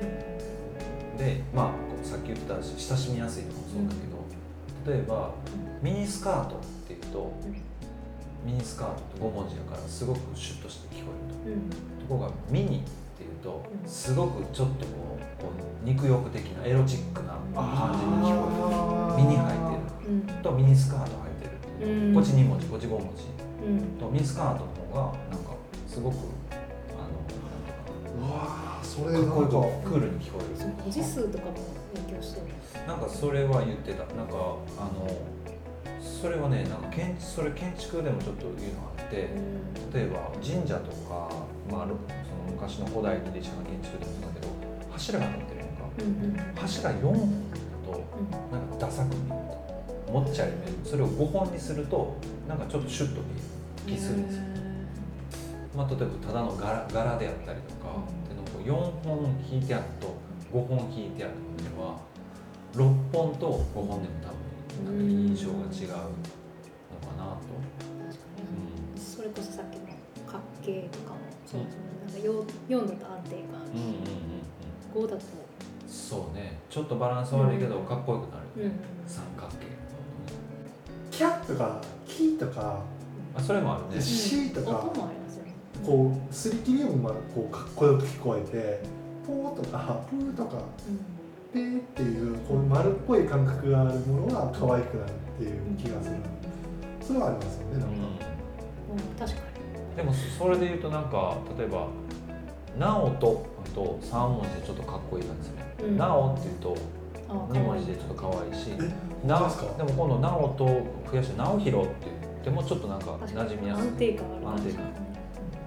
[1.18, 1.72] でまあ
[2.06, 3.90] さっき言った親しみやすいとかもそうだ
[4.86, 5.32] けど、例えば
[5.82, 7.32] ミニスカートっていうと
[8.46, 11.12] ミニスカートって5文字やからすごくシュッとして聞こ
[11.46, 11.70] えるうん。
[11.70, 12.82] とところがミニっ
[13.18, 13.90] ていうとうん。
[13.90, 15.50] すごくちょっとこうこ
[15.84, 19.58] う肉欲的なエロチックな感じに聞こえるミニ履い
[20.10, 20.22] うん。
[20.22, 22.14] てるとミニスカート履いてるうん。
[22.16, 23.06] こっち2文字こっち5文字。
[23.66, 24.00] うん。
[24.00, 25.52] とミニスカートの方がなんか
[25.88, 27.08] すごくあ
[28.20, 29.30] うわーそれのなん。
[29.30, 30.68] かかっこよくクールに聞こえる。
[30.84, 31.52] 文字数とかも
[31.94, 32.48] 勉強してる。
[32.88, 34.06] なんかそれは言ってた。
[34.16, 34.34] なんか
[34.80, 35.08] あの
[36.22, 39.30] それはねなんか建それ建築でもちょっと言うのがあって
[39.94, 41.30] 例えば神社とか、
[41.70, 44.48] まあ、ろその昔の古代ギリシャの建築でもそうだけど
[44.92, 45.84] 柱が立ってるやんか。
[46.00, 46.56] うんうん。
[46.56, 47.48] 柱4本
[47.86, 48.04] と
[48.52, 49.42] なんかダサく見える
[50.08, 52.16] ともっちゃり見えるそれを5本にすると
[52.48, 53.28] なんかちょっとシュッと見
[53.88, 54.44] える気するんですよ、
[55.76, 60.16] まあ、例えばただの柄柄であったりとか、っていうのを4本引いてあると
[60.52, 62.00] 5本引いてあるのでは
[62.74, 64.37] 6本と5本でも多分
[64.86, 67.42] なんか印象が違うのかなと、
[69.00, 69.88] それこそさっきの
[70.26, 71.82] 角形とかもそうですね。
[72.06, 75.24] なんかよ4だと安定感あるうん、うんうんうんし5だと。
[75.88, 76.60] そうね。
[76.70, 78.72] ちょっとバランス悪いけどかっこよくなるうん
[79.08, 79.66] 三角形
[81.12, 82.82] キャとかキとか
[83.36, 84.02] あそれもあるね。
[84.02, 85.54] シとか音もありますよね。
[85.86, 88.82] こうすり切り音がこうかっこよく聞こえて
[89.26, 90.58] ポーとかプーとか
[91.58, 96.16] ペーっていうこう丸っぽい感覚があるものが可愛くなるっていう気がする。
[97.02, 99.42] それはありますよねなんか、うん、うん、確か
[99.96, 101.88] でもそれで言うとなんか例えば
[102.78, 106.76] 「なおと」と3文字でちょっとかっこいい感じする、になおっていうと
[107.30, 110.66] あ2文字でちょっと可愛いしえなですかでも今度「なおと」
[111.10, 113.88] 増やして「なおひろ」って言ってもちょっとなんか馴染みやすい。
[113.88, 114.84] 安定感ある安定感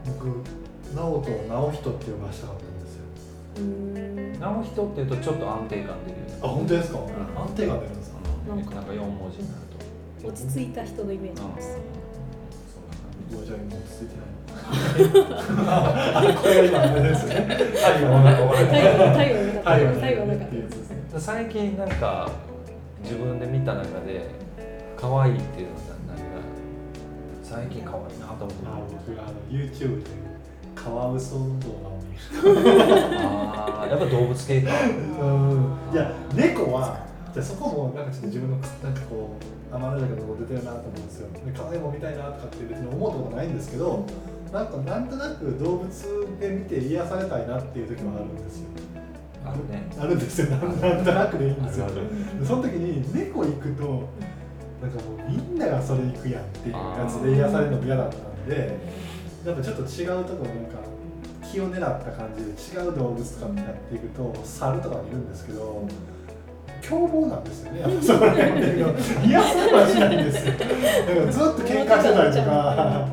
[0.04, 0.26] 僕
[0.94, 6.38] 直人を直人って呼ばしたかったんですようんなおひとっていうとちょっと安定感出るよね。
[6.42, 7.02] あ本当ですか、ん。
[7.02, 7.08] 安
[7.54, 8.16] 定感出るんですか？
[8.48, 9.60] うんなんか4文字になる
[10.22, 10.28] と。
[10.28, 11.78] 落ち着いた人のイメージうんです
[13.30, 14.26] じゃあ今落ち着いてない
[15.66, 18.76] あこれが今あれですね太陽の中は太
[19.78, 22.30] 陽太陽の中最近なんか
[23.02, 24.26] 自分で見た中で
[24.96, 26.24] 可愛いっていうのが何が
[27.42, 28.66] 最近可愛いなと思って。
[28.66, 30.10] あ僕があの YouTube で
[30.74, 31.89] カワウソの動画
[32.44, 34.72] ああやっぱ動物系か。
[34.82, 35.92] うん。
[35.92, 41.28] いや猫はじゃあそこもなんかちょっと自分のなんかこう天の弱のとこ出てるなと思うんですよ。
[41.32, 44.04] で可愛いもん見たいなとかって別に思うことないんですけど
[44.52, 45.88] なんかなんとなく動物
[46.40, 48.68] で見て癒されたいなっていう時もあるんですよ。
[49.44, 49.88] あるね。
[49.98, 50.46] あるんですよ。
[50.50, 51.86] なんなんとなくでいいんですよ。
[52.44, 54.08] その時に猫行くと
[54.82, 58.78] なんかもうみんながそれ行くやんっていうやつで癒されるのも嫌だったんで
[59.46, 60.78] やっぱちょっと違うところなんか
[61.50, 65.86] 気を狙った感じで違う動物とかやっていくと猿とかいるんですけど
[66.82, 67.80] 凶暴なんですよね。
[67.84, 70.52] やっぱそこら辺で癒されはしないんですよ。
[70.54, 70.72] だか
[71.26, 73.06] らずっと喧嘩してたりとか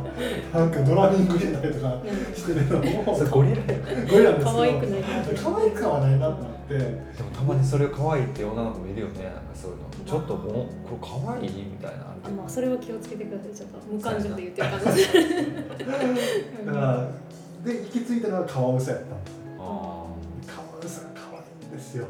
[0.53, 1.99] なんかドラミングしてたりとか
[2.33, 3.15] してるのも。
[3.15, 3.63] それゴリラや
[4.09, 5.01] ゴリラですけど可愛くない。
[5.01, 5.07] な
[5.43, 6.77] 可愛くはないなと思って。
[6.77, 9.25] でもたまにそれ可愛いって女の子もいるよね。
[9.25, 9.83] なんかそういうの。
[10.05, 10.53] ちょっともう
[10.87, 11.49] これ可愛い？
[11.51, 11.97] みたいな。
[11.97, 13.53] のあまあそれは気をつけてください。
[13.53, 15.03] ちょっと無感情で言ってる可能性
[16.65, 17.07] だから
[17.67, 19.33] で行き着いたのはカワウソやったんです。
[20.47, 22.07] カワウソが可愛いんですよ。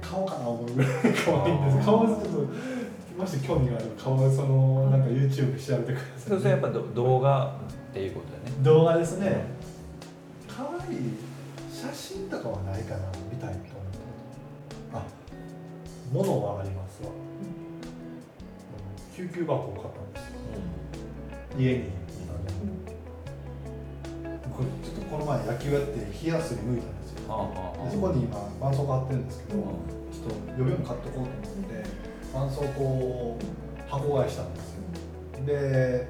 [0.00, 7.54] 買おうかな思うぐらい可愛いんですカワウソちょっともし興味があればカワウソのなんか YouTube 調べてください、ーそれやっぱど動画
[7.90, 8.64] っていうことだよね。
[8.64, 9.44] 動画ですね。
[10.48, 10.98] 可愛い
[11.70, 13.68] 写真とかはないかな見たいと思って
[14.94, 15.02] あ
[16.12, 17.10] 物はありますわ。
[19.14, 20.40] 救急箱を買ったんですよ。
[21.58, 21.90] 家に
[24.50, 27.28] これちょっとこの前野球やって冷やすに向いたんですよ。
[27.28, 29.64] はあはあでそこに今絆創膏貼ってるんですけど、うん。
[30.10, 31.84] ちょっと予備用に買っとこうと思って
[32.32, 33.38] 絆創膏を
[33.88, 34.80] 箱買いしたんですよ。
[35.46, 36.08] で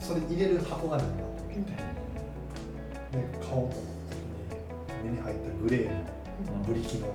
[0.00, 4.56] それ入れる箱がないなと思ってで買おうと思った
[4.88, 7.12] 時に目に入ったグレーのブリキのうん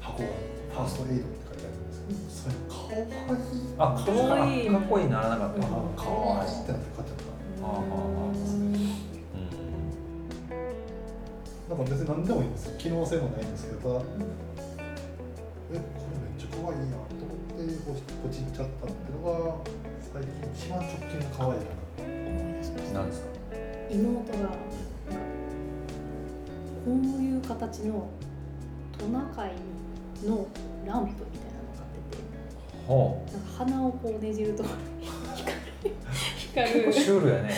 [0.00, 0.28] 箱が
[0.72, 3.68] ファーストエイドって書いてあるんですけどそれかわいい。
[3.78, 4.70] あかわいい。
[4.70, 5.68] かっこいいならなかった、か
[6.10, 6.50] わいい。
[6.50, 7.28] ってなって買っちゃっ
[7.60, 7.78] あああ
[11.68, 12.78] なんか別に何でもいいんですよ。
[12.78, 14.08] 機能性もないんですけどただえこ
[15.72, 15.80] れめっ
[16.38, 19.56] ちゃ可愛いなと思ってポチポチっちゃったっていうのが
[20.12, 21.66] 最近一番直近の可愛いな
[21.98, 23.28] 思い出しましたなんですか？
[23.90, 24.54] 妹がこ
[26.86, 26.90] う
[27.22, 28.08] いう形の
[28.98, 29.52] トナカイ
[30.26, 30.46] の
[30.86, 32.22] ランプみたいなのを買ってて。
[32.86, 35.57] ほなんか鼻をこうねじると光る
[36.54, 37.54] 光う結構シるュールやね。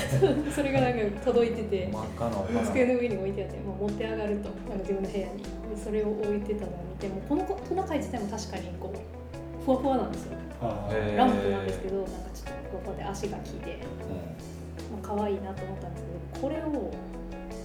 [0.55, 1.89] それがなんか届いてて。
[1.93, 2.63] 真っ赤なお花。
[2.67, 5.43] 机の上に置いてあって、まあ、持って上がるとなんか自分の部屋に。
[5.43, 10.37] でそれを置いてたのを見てもこのトナカイ自体も確かにこうふわふわなんですよ。
[11.17, 13.79] ランプなんですけどなんかちょっとふわふわで足が効いて、う
[14.93, 16.91] まあ可愛いなと思ったんですけどこれを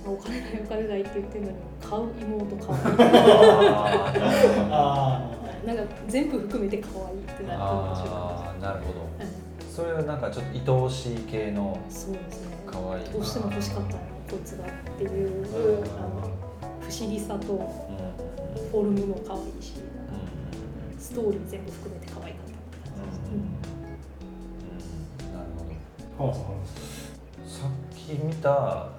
[0.05, 2.95] あお金ないお金ないって言ってるのに買う妹可愛い。
[2.95, 5.67] ん、あー。
[5.67, 7.57] なんか全部含めて可愛いってなっ
[8.53, 8.99] てなるほど。
[9.01, 9.44] った
[9.75, 12.55] それはなんかちょっと愛おしい系のそうですね。
[12.65, 13.11] 可愛いな。
[13.11, 16.09] どうしても欲しかったのこいつがっていうーあの
[16.79, 17.59] 不思議さとうん。
[17.59, 17.65] うん
[18.71, 20.99] フォルムも可愛いしうん。
[20.99, 23.37] ストーリー全部含めて可愛かったって感じです、うん。
[25.27, 25.35] うん。
[25.35, 26.29] なるほど。
[26.29, 28.89] あ浜田さんあさっき見たあ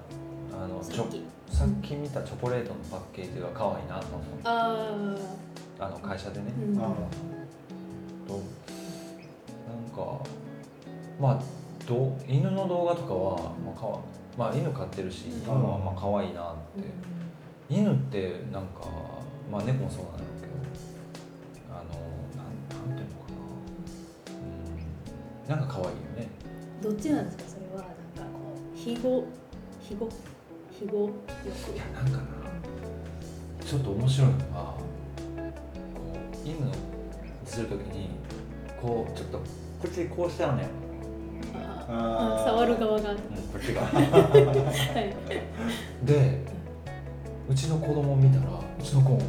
[0.67, 1.25] のさっき。
[1.49, 4.85] さっき見たチョコレートのパッケージが可愛いなと思ってあ
[5.79, 6.69] あの会社でね、ー、う？
[6.69, 6.91] ん、なん
[9.95, 10.19] か
[11.19, 11.39] まあ
[11.87, 13.99] どう犬の動画とかは、まあかわ
[14.37, 16.83] まあ、犬飼ってるし犬はまあ可愛いなって、
[17.69, 18.85] 犬ってなんか
[19.51, 20.53] まあ猫もそうなんだけど
[21.71, 21.89] あの
[22.37, 22.45] なん
[22.87, 23.29] なんていうのか
[25.47, 26.27] な、うん、なんか可愛いよね。
[26.83, 27.43] どっちなんですか？
[27.47, 29.25] それはなんかこう庇護
[29.81, 30.09] 庇護
[30.79, 31.73] 庇護欲？
[31.73, 32.23] いやなんかな。
[33.65, 34.77] ちょっと面白いのがこ
[36.13, 36.55] う犬
[37.43, 38.11] するときに
[38.81, 39.41] こうちょっと
[39.81, 40.86] 口こうしちゃうねん、ああーあ
[41.87, 43.09] 触る側が。
[43.09, 43.23] はうん、こ
[43.57, 43.81] っちが。
[45.01, 45.15] い。
[46.05, 46.41] で
[47.49, 48.45] うちの子供見たら
[48.79, 49.19] うちの子こ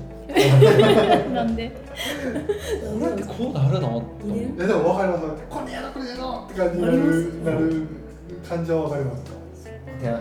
[1.33, 1.63] なんで？
[1.65, 3.81] れってこうなるの？
[3.81, 4.27] と思って。
[4.27, 5.23] 遺伝えでも分かります。
[5.49, 7.87] これやだこれやだって感じになるなる
[8.49, 9.31] 感情は分かりますか？
[10.03, 10.21] いや。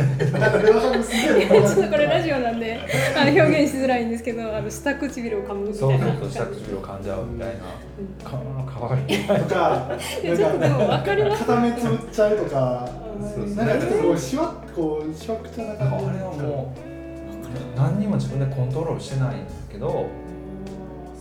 [0.20, 2.78] ちょっとこれラジオなんで
[3.16, 6.06] あの表現しづらいんですけどあの下唇を噛むみたそういな。
[6.06, 7.54] そうそう下唇を噛んじゃうみたいな。
[7.98, 8.66] うん。
[8.66, 9.88] かかわいいとか
[10.22, 11.44] ちょっとでも分かります。
[11.44, 12.88] 片目つぶっちゃうとか。
[13.34, 19.36] そうそうなんかちょっとこうしわっこうしわくちゃなあ感じれはもう何にも自分でコントロールしてないんだ
[19.70, 20.06] けど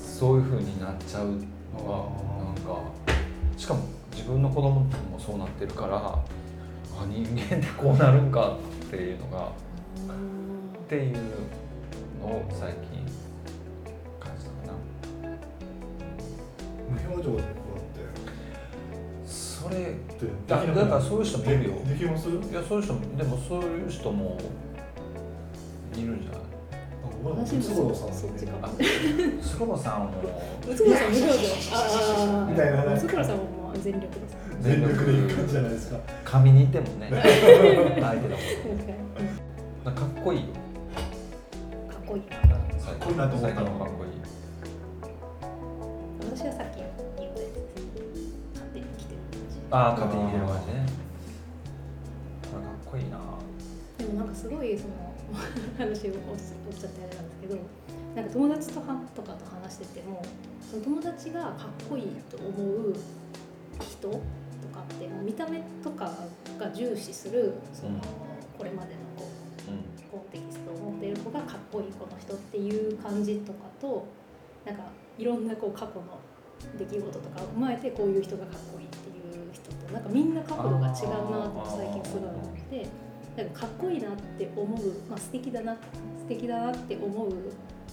[0.02, 1.36] そういう風になっちゃうのが
[2.46, 2.82] なんか
[3.58, 3.82] しかも
[4.13, 4.86] 自分の子供も
[5.18, 6.15] そうなってるから
[7.01, 9.51] あ人間ってこうなるんかっていうのがっ
[10.88, 11.17] ていう
[12.21, 13.05] のを最近
[14.19, 14.73] 感じたかな。
[16.89, 17.59] 無表情でこ
[19.25, 20.25] それうやって。
[20.47, 21.73] だだからそういう人もいるよ。
[21.88, 22.29] できます？
[22.29, 24.38] いやそういう人もでもそういう人も
[25.95, 26.39] いるんじゃない？
[27.21, 28.51] 私もムツゴロウさんそっちか。
[28.53, 28.69] もあ
[29.43, 30.12] スロボさんも
[30.65, 31.49] ムツゴロウさん無表情。
[31.73, 33.43] あ あみたいなゴロウさんも
[33.81, 36.00] 全力です全力でいく感じじゃないですか。
[36.24, 37.10] 髪にいてもね。
[37.10, 39.00] 相手のこと確かに
[39.86, 40.45] なんかかっこいいよ。
[41.89, 42.24] かっこいい。
[42.24, 42.58] かかっ
[43.00, 44.12] こいいなと思ったのかっこいい。
[46.36, 46.91] 私はさっき言っ
[47.34, 47.56] たやつ。
[48.54, 49.17] 勝手に着てる
[49.72, 50.86] ああ勝手に入れる感じね。
[52.52, 53.17] あかっこいいな。
[53.17, 53.26] 感
[53.98, 54.93] じでもなんかすごいその
[55.78, 56.38] 話をおっ
[56.76, 57.56] しゃってあれなんですけど
[58.15, 60.22] なんか友達とはとかと話してても
[60.69, 62.48] その友達がかっこいいと思
[62.89, 62.95] う
[63.80, 64.22] 人
[64.89, 66.12] ってもう見た目とか
[66.58, 68.02] が重視するその、うん
[68.60, 69.25] これまでのこ
[69.69, 74.06] ううんコンテキストを持っている子がかっこいいこの人っていう感じとかと
[74.65, 74.84] なんか
[75.17, 76.19] いろんなこう過去の
[76.78, 81.02] 出来事とかを踏まえてこういう人がかっこいいっていう人となんかみんな角度が違うなって
[81.78, 82.88] 最近すごい思って
[83.38, 85.80] なんかかっこいいなって思う、まあ、素敵だな素
[86.28, 87.32] 敵だなって思う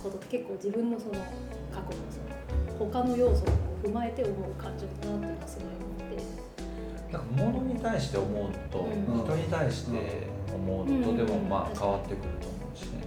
[0.03, 3.47] ことって結構自分のその過去のその他の要素を
[3.85, 5.76] 踏まえて思う感情だなっていうのはすごい。
[7.17, 9.25] なんか物に対して思うのと、うん。
[9.25, 13.03] 人に対して思うのとでもまあ変わってくると思うしね、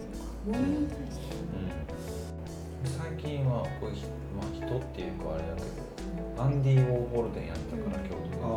[2.83, 8.47] 最近はこうひ、まあ、人っていうかあれだけどアンディ・ウォーホル展やったから京あ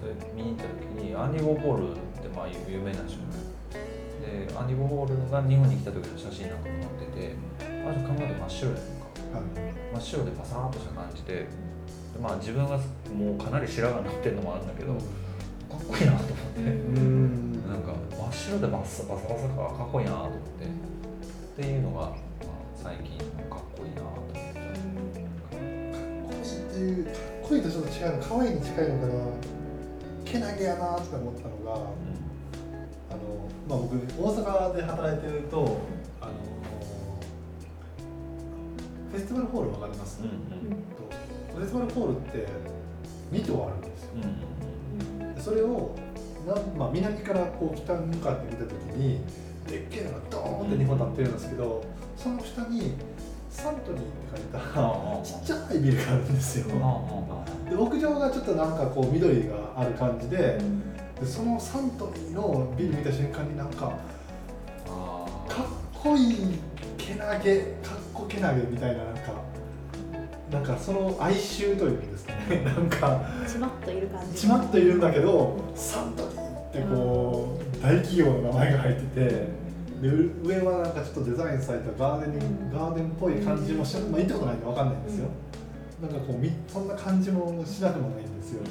[0.00, 3.18] 都でそれ見に行った時にアンディ・ウォーホルってまあ有名な人
[4.24, 7.36] でアンディ・ウォーホルが日本に来た時の写真なんかも載ってて
[7.68, 8.82] あれ髪の毛真っ白やんか。
[9.34, 11.46] あはい真っ白でパサーっとした感じでで
[12.20, 12.78] まあ自分が
[13.12, 15.00] もうかなり白髪になってるのもあるんだけどか
[15.76, 16.64] っこいいなと思って、う
[16.98, 17.68] ん。
[17.68, 20.64] なんか真っ白でバッサバサバサかかっこいいなと思って。
[20.64, 22.14] っていうのが、まあ、
[22.74, 24.34] 最近かっこいいなと思って。
[24.34, 24.48] かっ
[26.26, 27.14] こいいっていうかっ
[27.48, 29.14] こいいとちょっと違うの可愛いに近いのかな。
[30.24, 33.30] けなげやなって思ったのがあの、
[33.68, 40.72] まあ、僕大阪で働いてるとェスティバルホールわかります、うんうん。
[40.72, 42.46] とフェスティバルホールって
[43.32, 44.10] 2棟あるんですよ。
[44.14, 45.94] うんうんでそれを
[46.46, 49.20] な、まあ、南からこう北に向かって見た時に
[49.66, 51.84] でっけえのがドーンって2本立ってるんですけど
[52.16, 52.94] その下に
[53.50, 56.66] サントリーって書いたちっちゃいビルがあるんですよ。
[57.68, 60.58] で屋上がちょっとなんかこう緑がある感じで
[61.20, 63.96] でそのサントリーのビル見た瞬間になんかか
[65.62, 65.66] っ
[66.02, 66.58] こいい
[66.96, 69.20] けなげかっこけなげみたいななんか
[70.52, 79.60] なんかその哀愁というんですかねなんかちまっといる感じちまっといるんだけどサントリーってこう大企業の名前が入ってて
[80.02, 80.08] で
[80.42, 85.28] 上はなんかちょっとデザインされたガーデニングガーデンっぽい感じもし、まあ、行ったことないんで分かんないんですよ、
[86.00, 88.62] なんかこうそんな感じもしなくもないんですよ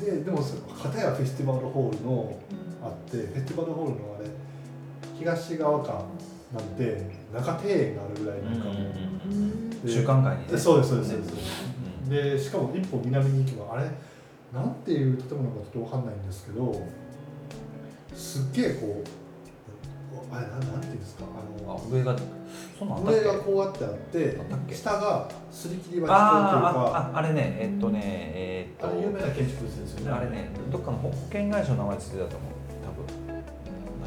[0.00, 0.38] ででも
[0.82, 2.38] 片やフェスティバルホールの
[2.82, 4.28] あってフェスティバルホールのあれ
[5.18, 6.04] 東側か
[6.54, 8.72] なんて中庭園があるぐらいなんかも
[9.84, 10.58] う、中間階にね。
[10.58, 11.32] そうですそうですそうです、
[11.70, 13.90] うんでしかも一歩南に行けばあれ
[14.54, 16.86] なんていう建物かちょっとわかんないんですけど
[18.14, 24.74] すっげえこうあれなんなんていうんですかあのあ上が上がこうあってあってあったっけ？
[24.76, 30.16] 下がすり切り鉢というあかあああれねえっとねえっとあれ有名な建築物ですよね。
[30.16, 32.50] あれねどっかの保険会社の名前ついてたと思う。
[32.86, 33.42] 多分。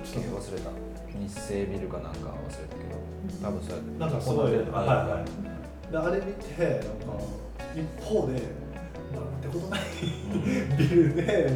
[0.05, 0.69] ちょっと忘れた
[1.17, 2.99] 日清ビルかなんか忘れたけど
[3.41, 5.25] 多分それなんかすごい、はいは
[5.89, 7.39] い、であれ見てなんか
[7.75, 8.33] 一方で
[9.13, 9.81] なんてことない。
[10.77, 11.49] ビルで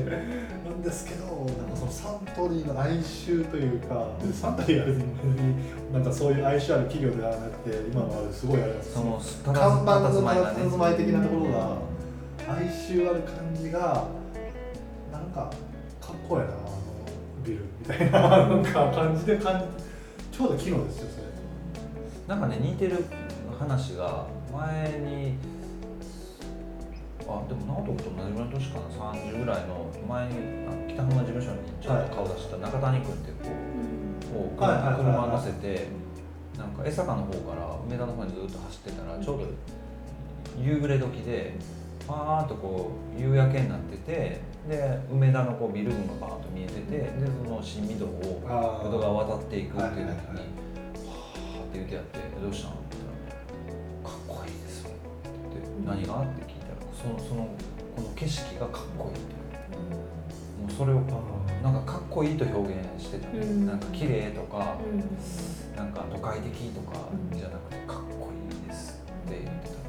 [0.65, 1.25] なんですけど
[1.57, 9.21] なんかそのサントリーの哀愁というかでサントリーは別になんかそういう哀愁ある企業ではなくて今のあるすごいあれなんですその
[9.53, 11.77] 看板の佇まい的なところが
[12.55, 14.07] 哀愁ある感じが
[15.11, 15.51] なんか
[16.01, 16.79] かっこいいなあの
[17.45, 21.23] ビルみたいななんか感じで感じちょうど昨日ですよそれ。
[22.27, 23.03] なんかね似てる
[23.59, 25.35] 話が前に
[27.27, 30.33] あでも直人君と同じぐらいの年かな30ぐらいの前に
[30.87, 33.37] 北浜事務所にちょっと顔出した中谷君っていう
[34.31, 35.87] 子を車乗せて
[36.57, 39.45] なんか江坂の方から梅田の方にずっと走ってたらちょうど
[40.61, 41.55] 夕暮れ時で
[42.07, 47.11] パーンとこう夕焼けになっててで梅田のこうビル群がバーンと見えててで
[47.43, 48.41] その新御堂を
[48.83, 50.13] 淀川渡っていくっていう時に、は
[51.33, 53.03] あって言ってやって「どうしたの?」って言っ
[54.03, 54.99] たら「かっこいいですよ」って
[55.53, 57.47] 言って「何が?」って聞いたらそのその
[57.95, 59.43] この景色がかっこいいって
[60.63, 61.01] もうそれを
[61.63, 63.65] なんかかっこいいと表現してたね、うん。
[63.65, 65.77] なんか綺麗とか、うん。
[65.77, 66.97] なんか都会的とか
[67.33, 69.82] じゃなくてかっこいいですって言ってた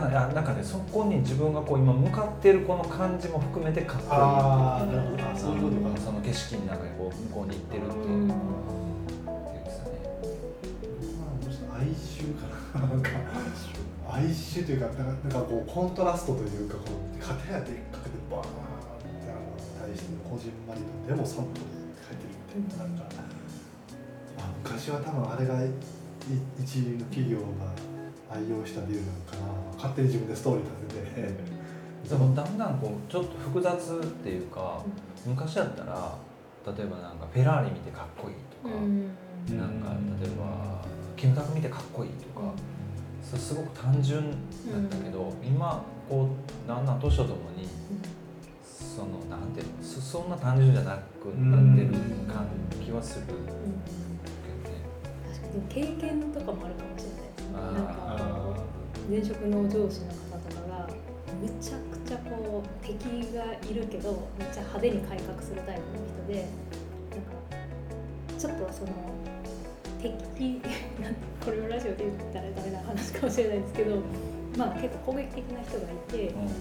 [0.00, 5.22] だからなんかねそこに自分がこう今向かってるこの感じも含めてかっこいいああなるほど。
[5.24, 8.26] あそういうことかその景色の中にこう向こうに行ってるっていう。
[8.26, 8.34] ね。
[11.74, 12.54] 哀愁かな。
[14.64, 19.52] というかなんかこうコントラストというかこう片やでっかくてバーンってあの
[19.86, 23.04] 対してこじんまりとでもサントリーって書いてるみたいななんか、
[24.38, 25.68] まあ、昔は多分あれがい
[26.58, 27.44] 一流の企業が
[28.30, 29.74] 愛用したビルなのかな。
[29.76, 34.82] 勝手に自分でストーリー立てて、でもだんだんこうちょっと複雑っていうか
[35.26, 36.18] 昔だったら
[36.66, 39.10] 例えばなんかフェラーリ見てかっこいいとか、うん。
[39.58, 40.82] なんか例えば
[41.16, 42.52] キムタク見てかっこいいとか、
[43.22, 44.30] それすごく単純
[44.70, 46.28] なんだけど、今こ
[46.66, 47.68] うだんだん年とともに
[48.62, 51.88] そのなんていうのそそんな単純じゃなくなってる
[52.26, 52.46] 感
[52.82, 53.52] 気はするけどね。
[55.26, 58.54] 確かに経験とかもあるかもしれないなんかこ
[59.08, 60.88] う前職の上司の方とかが
[61.40, 66.46] めちゃくちゃこう敵がいるけどめっちゃ派手に改革するタイプの人で
[67.10, 68.90] なんかちょっとその
[70.00, 70.60] 敵
[71.44, 73.96] これをラジオで言ったらダメな話かもしれないですけど
[74.56, 76.40] まあ結構攻撃的な人がいてうん。
[76.40, 76.54] なんか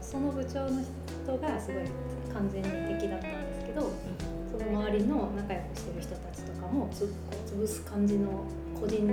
[0.00, 1.84] そのその部長の人がすごい
[2.32, 2.68] 完全に
[2.98, 3.90] 敵だったんですけど
[4.50, 7.06] その周りの仲良くしてる人たちとかもつこ
[7.46, 8.44] う潰す感じの
[8.82, 9.06] 個人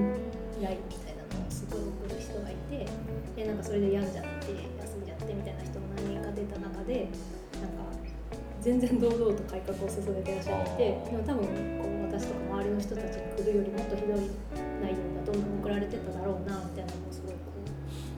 [0.65, 2.89] ラインみたいなのすごい送る人がいて
[3.38, 7.05] でなんかそれで病んじゃって休んじゃってみたいな人も何人か出た中で
[7.61, 7.86] なんか
[8.65, 11.45] 全然堂々と改革を進めてらっしゃってでも多分
[11.78, 14.26] こう私とか周りの人たちに来るよりもっとひどい
[14.82, 17.53] 内容がどんどん送られてただろうなみたいなのをすごいこ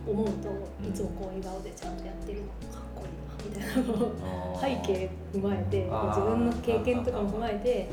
[0.08, 7.92] う思うといつもこう笑顔でちゃんとやってるのかっこいいなみたいなのを背景踏まえて自分の経験とかも踏まえて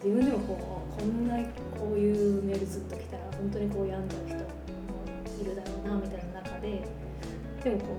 [0.00, 0.56] 自分でもこ
[0.96, 1.36] うこんな
[1.78, 4.42] こういうメールずっと来たら本当にこう病んじゃう人も
[5.40, 6.82] いるだろうなみたいな中で
[7.62, 7.96] でもこ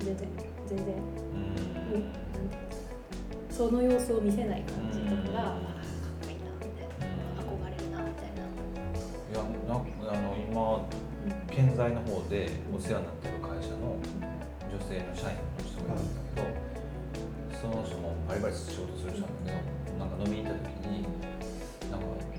[0.00, 0.28] う全然
[0.68, 0.98] 全然、う
[1.98, 2.10] ん
[3.50, 7.04] その様子を見せない感じとかが、うんあーかっこいいなみたいな
[7.44, 8.40] 憧れるなみたいな。
[8.40, 10.88] いやなあの今
[11.54, 14.00] 建材の方でお世話になってる会社の
[14.64, 16.48] 女性の社員の人がいるんだけど、
[17.60, 21.04] その人もバリバリ仕事する人なんだけどなんか飲みに行った時に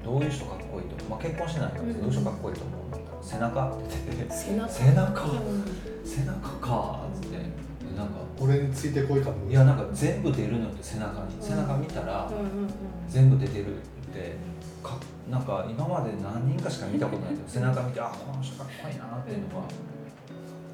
[0.04, 2.88] どういう人かっこいいと思う、まあ、結婚してないからどういう人かっこいいと思う？
[2.88, 3.70] んだったら背中。
[3.70, 3.86] って
[4.18, 4.70] 言って背中？
[4.70, 5.64] 背中うん。
[6.06, 7.38] 背中かっつって。
[7.38, 11.36] でなんか俺についてこいかもいやなんか全部出るのって背中に。
[11.40, 12.70] 背中見たらうんうんうん。
[13.08, 13.80] 全部出てるっ
[14.14, 14.36] て
[14.84, 14.98] か
[15.30, 19.64] なんか今まで何人かしか見たことないけど背中見てあこの人かっこいいなっていうのは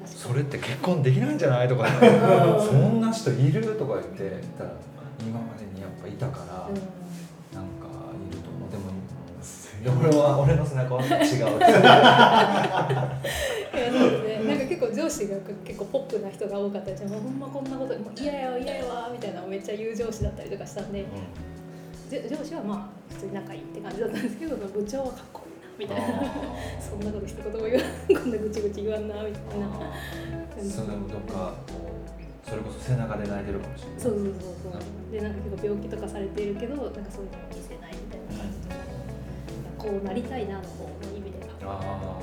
[0.06, 1.68] それって結婚できないんじゃない？
[1.68, 1.84] とか。
[1.84, 3.76] うんそんな人いる？
[3.76, 4.70] とか言ってたら
[5.20, 6.74] 今までにやっぱいたからうん。
[7.54, 7.77] なんか
[9.82, 11.10] で俺は俺の背中は違う。
[13.78, 21.04] いやそうですね、なんか結構上司が結構ポップな人が多かったりしてもうほんまこんなこともう嫌やわ嫌やわみたいなのをめっちゃ言う上司だったりとかしたんで。
[22.08, 25.42] じょ上司はまあ普通に仲いいって感じだったんですけど部長はかっこ
[25.78, 26.24] いいなみたいな。
[26.80, 29.68] そんなこと一言も言わんこんなぐちぐち言わんなみたいな
[30.64, 34.00] それもどっかこうそれこそ背中で泣いてるかもしれない。
[34.00, 34.80] そうそうそうそう。
[35.12, 37.76] でなんか結構病気とかされているけどなんかそういうのも見せ
[39.78, 42.18] こうなりたいなの方の意味でかっこあ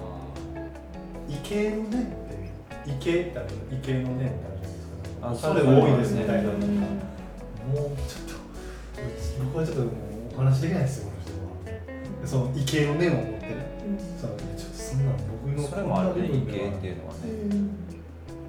[1.28, 2.52] 異形の念って
[2.86, 4.88] 異形ってある異形の念ってあるじゃないです
[5.22, 5.30] か。
[5.30, 6.14] あそれ多いです。
[6.14, 6.50] みたいな。
[6.50, 8.36] もうちょっと
[9.46, 9.92] 僕はちょっともう
[10.36, 11.80] お話できないですよこの人は。
[12.22, 13.48] でその異形の念を持って。
[13.48, 13.56] ね
[14.20, 17.20] そのちょっとそんなん僕あのそれもあるね異形っていうのはね。
[17.24, 17.72] うん。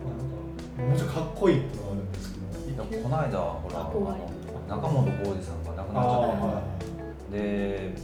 [0.02, 2.46] まあなんかもうちょっとかっこいいっていうのがあるんですけど。
[2.84, 3.76] この間ほら
[4.68, 6.59] 中本浩二さんが亡くなっちゃった。
[6.59, 6.62] あ
[7.32, 7.94] で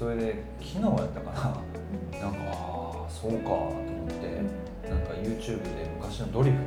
[0.00, 6.62] それで昨日やったかななんかああそうかと思ってなんか YouTube で昔のドリフの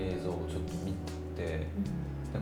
[0.00, 0.94] 映像をちょっと見
[1.36, 1.66] てで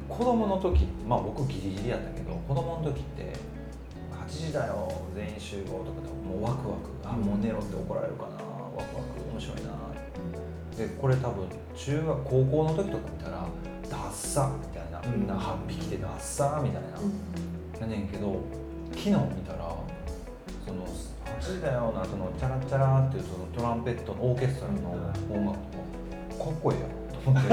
[0.08, 3.34] 子供の時まあ僕ギリギリやったけど子供の時って
[4.12, 9.70] 8時だよ全員集合とかでもうワクワクあもう寝ろって怒られるかなワクワク面白いな。
[10.78, 13.44] でこれ多分中学高校の時とか見たら
[13.90, 15.26] ダッサみたいな、うん。
[15.26, 18.40] な8匹でダッサみたいな、やねんけど
[18.92, 19.16] 昨日見
[19.46, 19.79] たら
[20.70, 25.34] その8時だよの後のチャラチャラっていうそのトランペットのオーケストラの音楽と
[26.38, 27.48] かかっこいいやんと思って。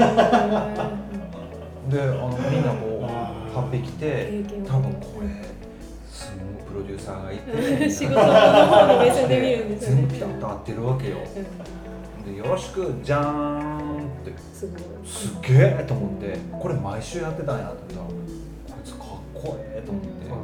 [1.88, 5.28] であのみんなこうあー8匹て経験を多分これ
[6.10, 10.02] すごいプロデューサーがいて 仕事の方の目線で見るんですよね。
[10.02, 11.16] 全部ピタッと合ってるわけよ。
[12.24, 14.68] でよろしくじゃーんってすっ
[15.40, 18.12] げえと思ってこれ毎週やってたんやと思ったらこ
[18.84, 20.08] いつかっこええと思って。
[20.30, 20.34] あ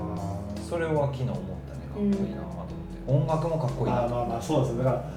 [0.68, 1.44] それは昨日思った。
[1.44, 1.63] ね
[1.94, 2.74] かっこいいなと思って。
[3.06, 5.10] 音楽もかっこいいなあまあまあそうですだから確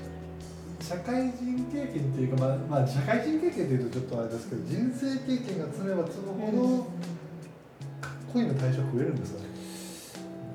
[0.00, 0.06] か
[0.80, 6.86] 社会人経験っていうか、まあまあ、社会人経験っていうとちょっとあれですけど人生経験が積めば積むほど
[8.00, 9.46] かっこいいの対象増えるんですよね？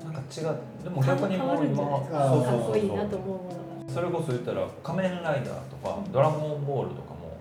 [0.04, 0.58] なんか違う。
[0.84, 3.50] でも逆にもう今かかっこいいなと思うもの
[3.86, 3.92] が。
[3.92, 7.36] それこそ言ったら「仮面ライダー」とか「ドラゴンボール」とかも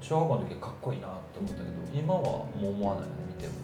[0.00, 3.54] 小学校の時はかっこいいなって思ったけど今はもう思わないよね見ても。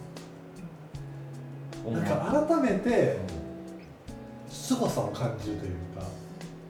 [1.91, 3.19] なんか改めてう
[4.49, 6.05] 凄さを感じるというか。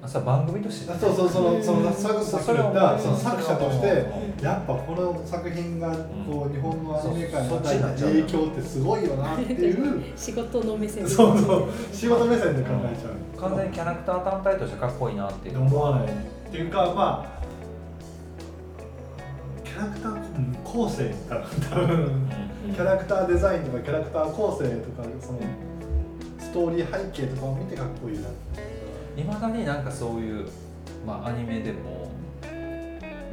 [0.05, 3.87] んさ番組としてあそうそうそのそのささっき言ったその作者として
[4.41, 5.93] やっぱこの作品が
[6.25, 10.03] こう日本のアニメ界に与えた影響ってすごいよなっていう。
[10.15, 11.09] 仕事の目線で。
[11.09, 11.63] そうそう。
[11.91, 13.49] 仕事目線で考えちゃう。
[13.49, 15.59] 完全にキャラクター単体としてかっこいいなっていう。
[15.59, 16.11] 思わないっ
[16.51, 17.39] ていうかまあ
[19.63, 21.41] キャラクターうん構成かな。
[21.69, 22.29] 多分。
[22.73, 25.39] キャラクターデザインとかキャラクター構成とかその
[26.49, 29.21] ストーリー背景とかを見てかっこいいなって。
[29.21, 30.47] いまだになんかそういう、
[31.05, 32.09] まあ、アニメでも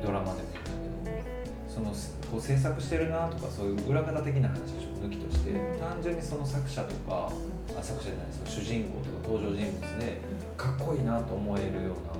[0.04, 0.58] ドラマでもいい
[1.00, 1.92] んだけどその
[2.30, 4.60] こう制作してるなとかそういう裏方的な話を
[5.02, 7.32] 抜きとして単純にその作者とか
[7.78, 10.20] あ作者じゃないですか主人公とか登場人物で
[10.58, 12.16] かっこいいなと思えるような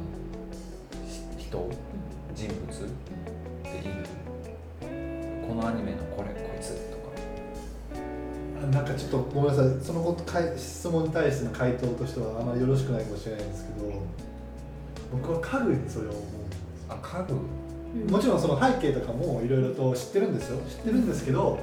[1.36, 1.70] 人
[2.34, 2.88] 人物っ
[3.62, 4.07] ている
[5.47, 6.95] このアニメのこれこいつとか。
[8.77, 9.68] なんかちょっとごめんなさい。
[9.83, 14.03] そのことかい質問に対しての回答としてはあまりよろしくないかもしれないんですけど
[15.12, 16.20] 僕は家具にそれを思
[16.91, 17.35] あ家具？
[18.07, 20.61] うもちろんその背景とかもいろいろと知ってるんですよ。
[20.68, 21.59] 知ってるんですけど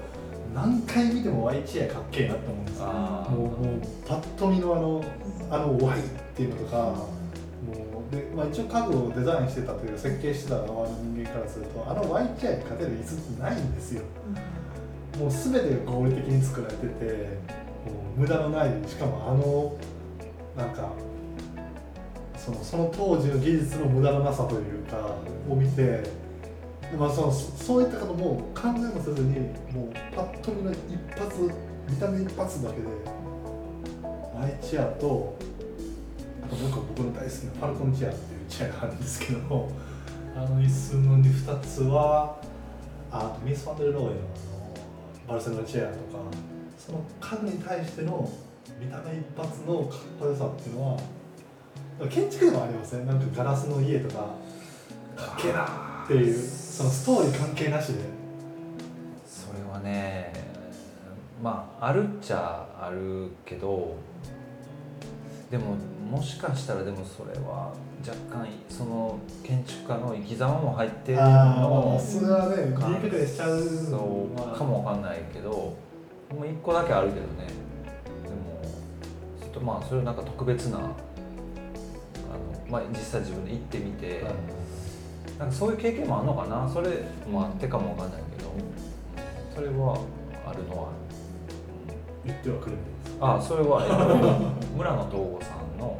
[0.55, 2.85] 何回見ても Y チェアかっけえなって思うんですよ。
[2.87, 5.03] あもうもうパッと見のあの
[5.51, 6.01] あの Y っ
[6.35, 14.01] ていうのとかもうで、まあ、一応家具をデザインしてたという設計してた側の人間からするとあの Y チェアに勝てる椅子ってないんですよ
[15.17, 17.05] もう全て合理的に作られてて
[17.85, 19.77] もう無駄のないしかもあの
[20.55, 20.91] なんか
[22.37, 25.15] そのその当時の技術の無駄のなさというか
[25.49, 26.03] を見て、
[26.97, 29.39] まあ、そのそういったことも考えもせずに
[29.73, 30.77] もうパッと見の一
[31.17, 31.41] 発
[31.89, 32.87] 見た目一発だけで
[34.33, 35.37] マイチェアと
[36.43, 39.71] あともう一個僕の大好きなファルコンチェアっていうチェアがあるんですけど
[40.35, 42.41] あの椅子の2つは
[43.11, 44.15] あとミス・ファンデル・ローエの
[45.27, 46.19] バルセロナチェアとか
[46.77, 48.29] その家具に対しての
[48.79, 50.99] 見た目一発のかっこよさっていうのは
[52.09, 54.25] 建築でもありますねなんかガラスの家とか
[55.15, 58.23] かっけえなっていうそのストーリー関係なしで。
[59.25, 60.33] それはね
[61.41, 63.95] まああるっちゃあるけど
[65.53, 65.75] でも
[66.09, 75.77] もしかしたらでもそれは若干その建築家の生き様も入ってるあのあそれはね理解しちゃうそうかもわかんないけども
[76.41, 77.45] う一個だけあるけどね。
[78.23, 78.63] でも
[79.39, 80.89] ちょっとまあそれはなんか特別なあの、
[82.67, 84.25] まあ、実際自分で行ってみて、
[85.37, 86.67] なんかそういう経験もあるのかな？
[86.67, 86.89] それ
[87.29, 88.51] もあってかもわかんないけど
[89.53, 89.99] それは
[90.47, 90.89] あるのは。
[92.25, 92.77] 言ってはくれる。
[92.79, 92.92] んです
[93.23, 93.95] あそれは、えっと、
[94.75, 95.97] 村野東吾さんの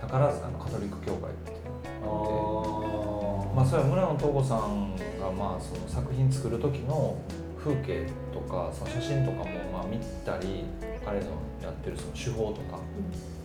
[0.00, 7.16] 宝塚のカトリック教会っていうのまあ、それは村野東吾さんがまあその作品作る時の
[7.58, 10.64] 風景とかその写真とかもまあ見たり
[11.04, 11.26] 彼の
[11.62, 12.78] やってるその手法とか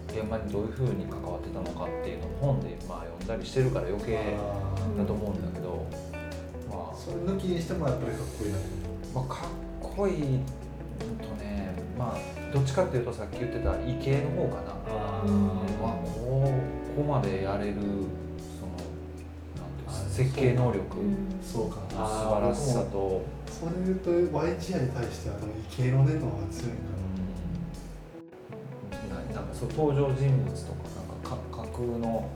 [0.08, 4.36] 現場にどういうふうに関わってたのかっていうのを本でまあ読んだりしてるから余計
[4.98, 5.88] だと思うんだけど、
[6.70, 8.58] まあ、それ抜きにしてもやっぱりかっこいいな
[9.16, 9.50] まあかっ
[9.80, 10.18] こいい
[11.18, 14.74] とねまあどっちかっていうとさっき言ってた異形の方かな。
[15.82, 18.72] まあ、こうここまでやれるその
[19.56, 20.84] なんていうんですか設計能力。
[21.42, 21.78] そうか。
[21.78, 26.84] の素晴らしさと、それで言うと Y チェアに対しては異形の念の方が強いんか
[29.06, 29.34] うん。
[29.34, 32.28] ななんかそう登場人物とかなんかか架空のも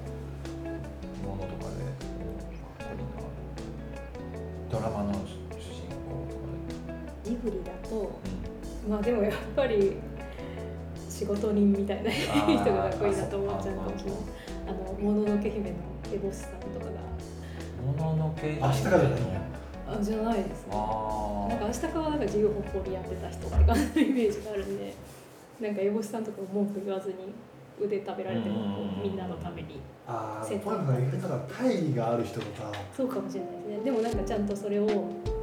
[1.36, 3.20] のとかでこうかっこいいな
[4.72, 6.47] ドラマの主人公とか
[7.24, 8.20] で、ジブリだと
[8.88, 9.93] まあでもやっぱり
[11.09, 12.27] 仕事人みたいな人
[12.73, 14.19] がかっこいいなと思っちゃうかもしれない
[14.67, 15.77] あの「もののけ姫」の
[16.13, 17.05] エボスさんとかが。
[17.86, 19.41] もののけ明日からじゃないんや
[19.88, 20.73] あじゃないですね。
[20.73, 24.93] あなんか明日からなんか自由奔放にやってた人って感じのイメージがあるんで
[25.61, 27.15] なんかエボスさんとかも文句言わずに
[27.79, 29.79] 腕食べられてもこうみんなのために。
[30.07, 30.69] ああポイント。
[30.69, 32.71] が言ったら大義がある人とか。
[32.95, 33.83] そうかもしれないですね。
[33.86, 34.88] でもなんかちゃんとそれを「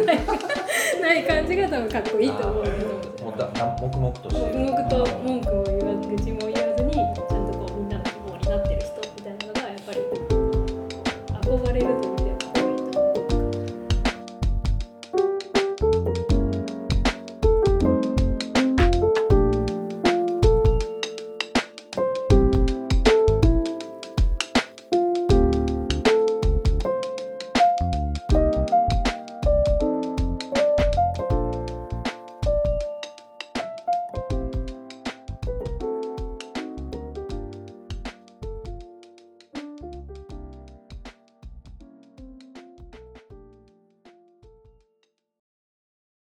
[1.00, 4.42] ない感じが多分かっこいいと思うんだと思うんですよもうだな黙々として。
[4.42, 6.71] 黙々と文句も言わず愚痴も言わず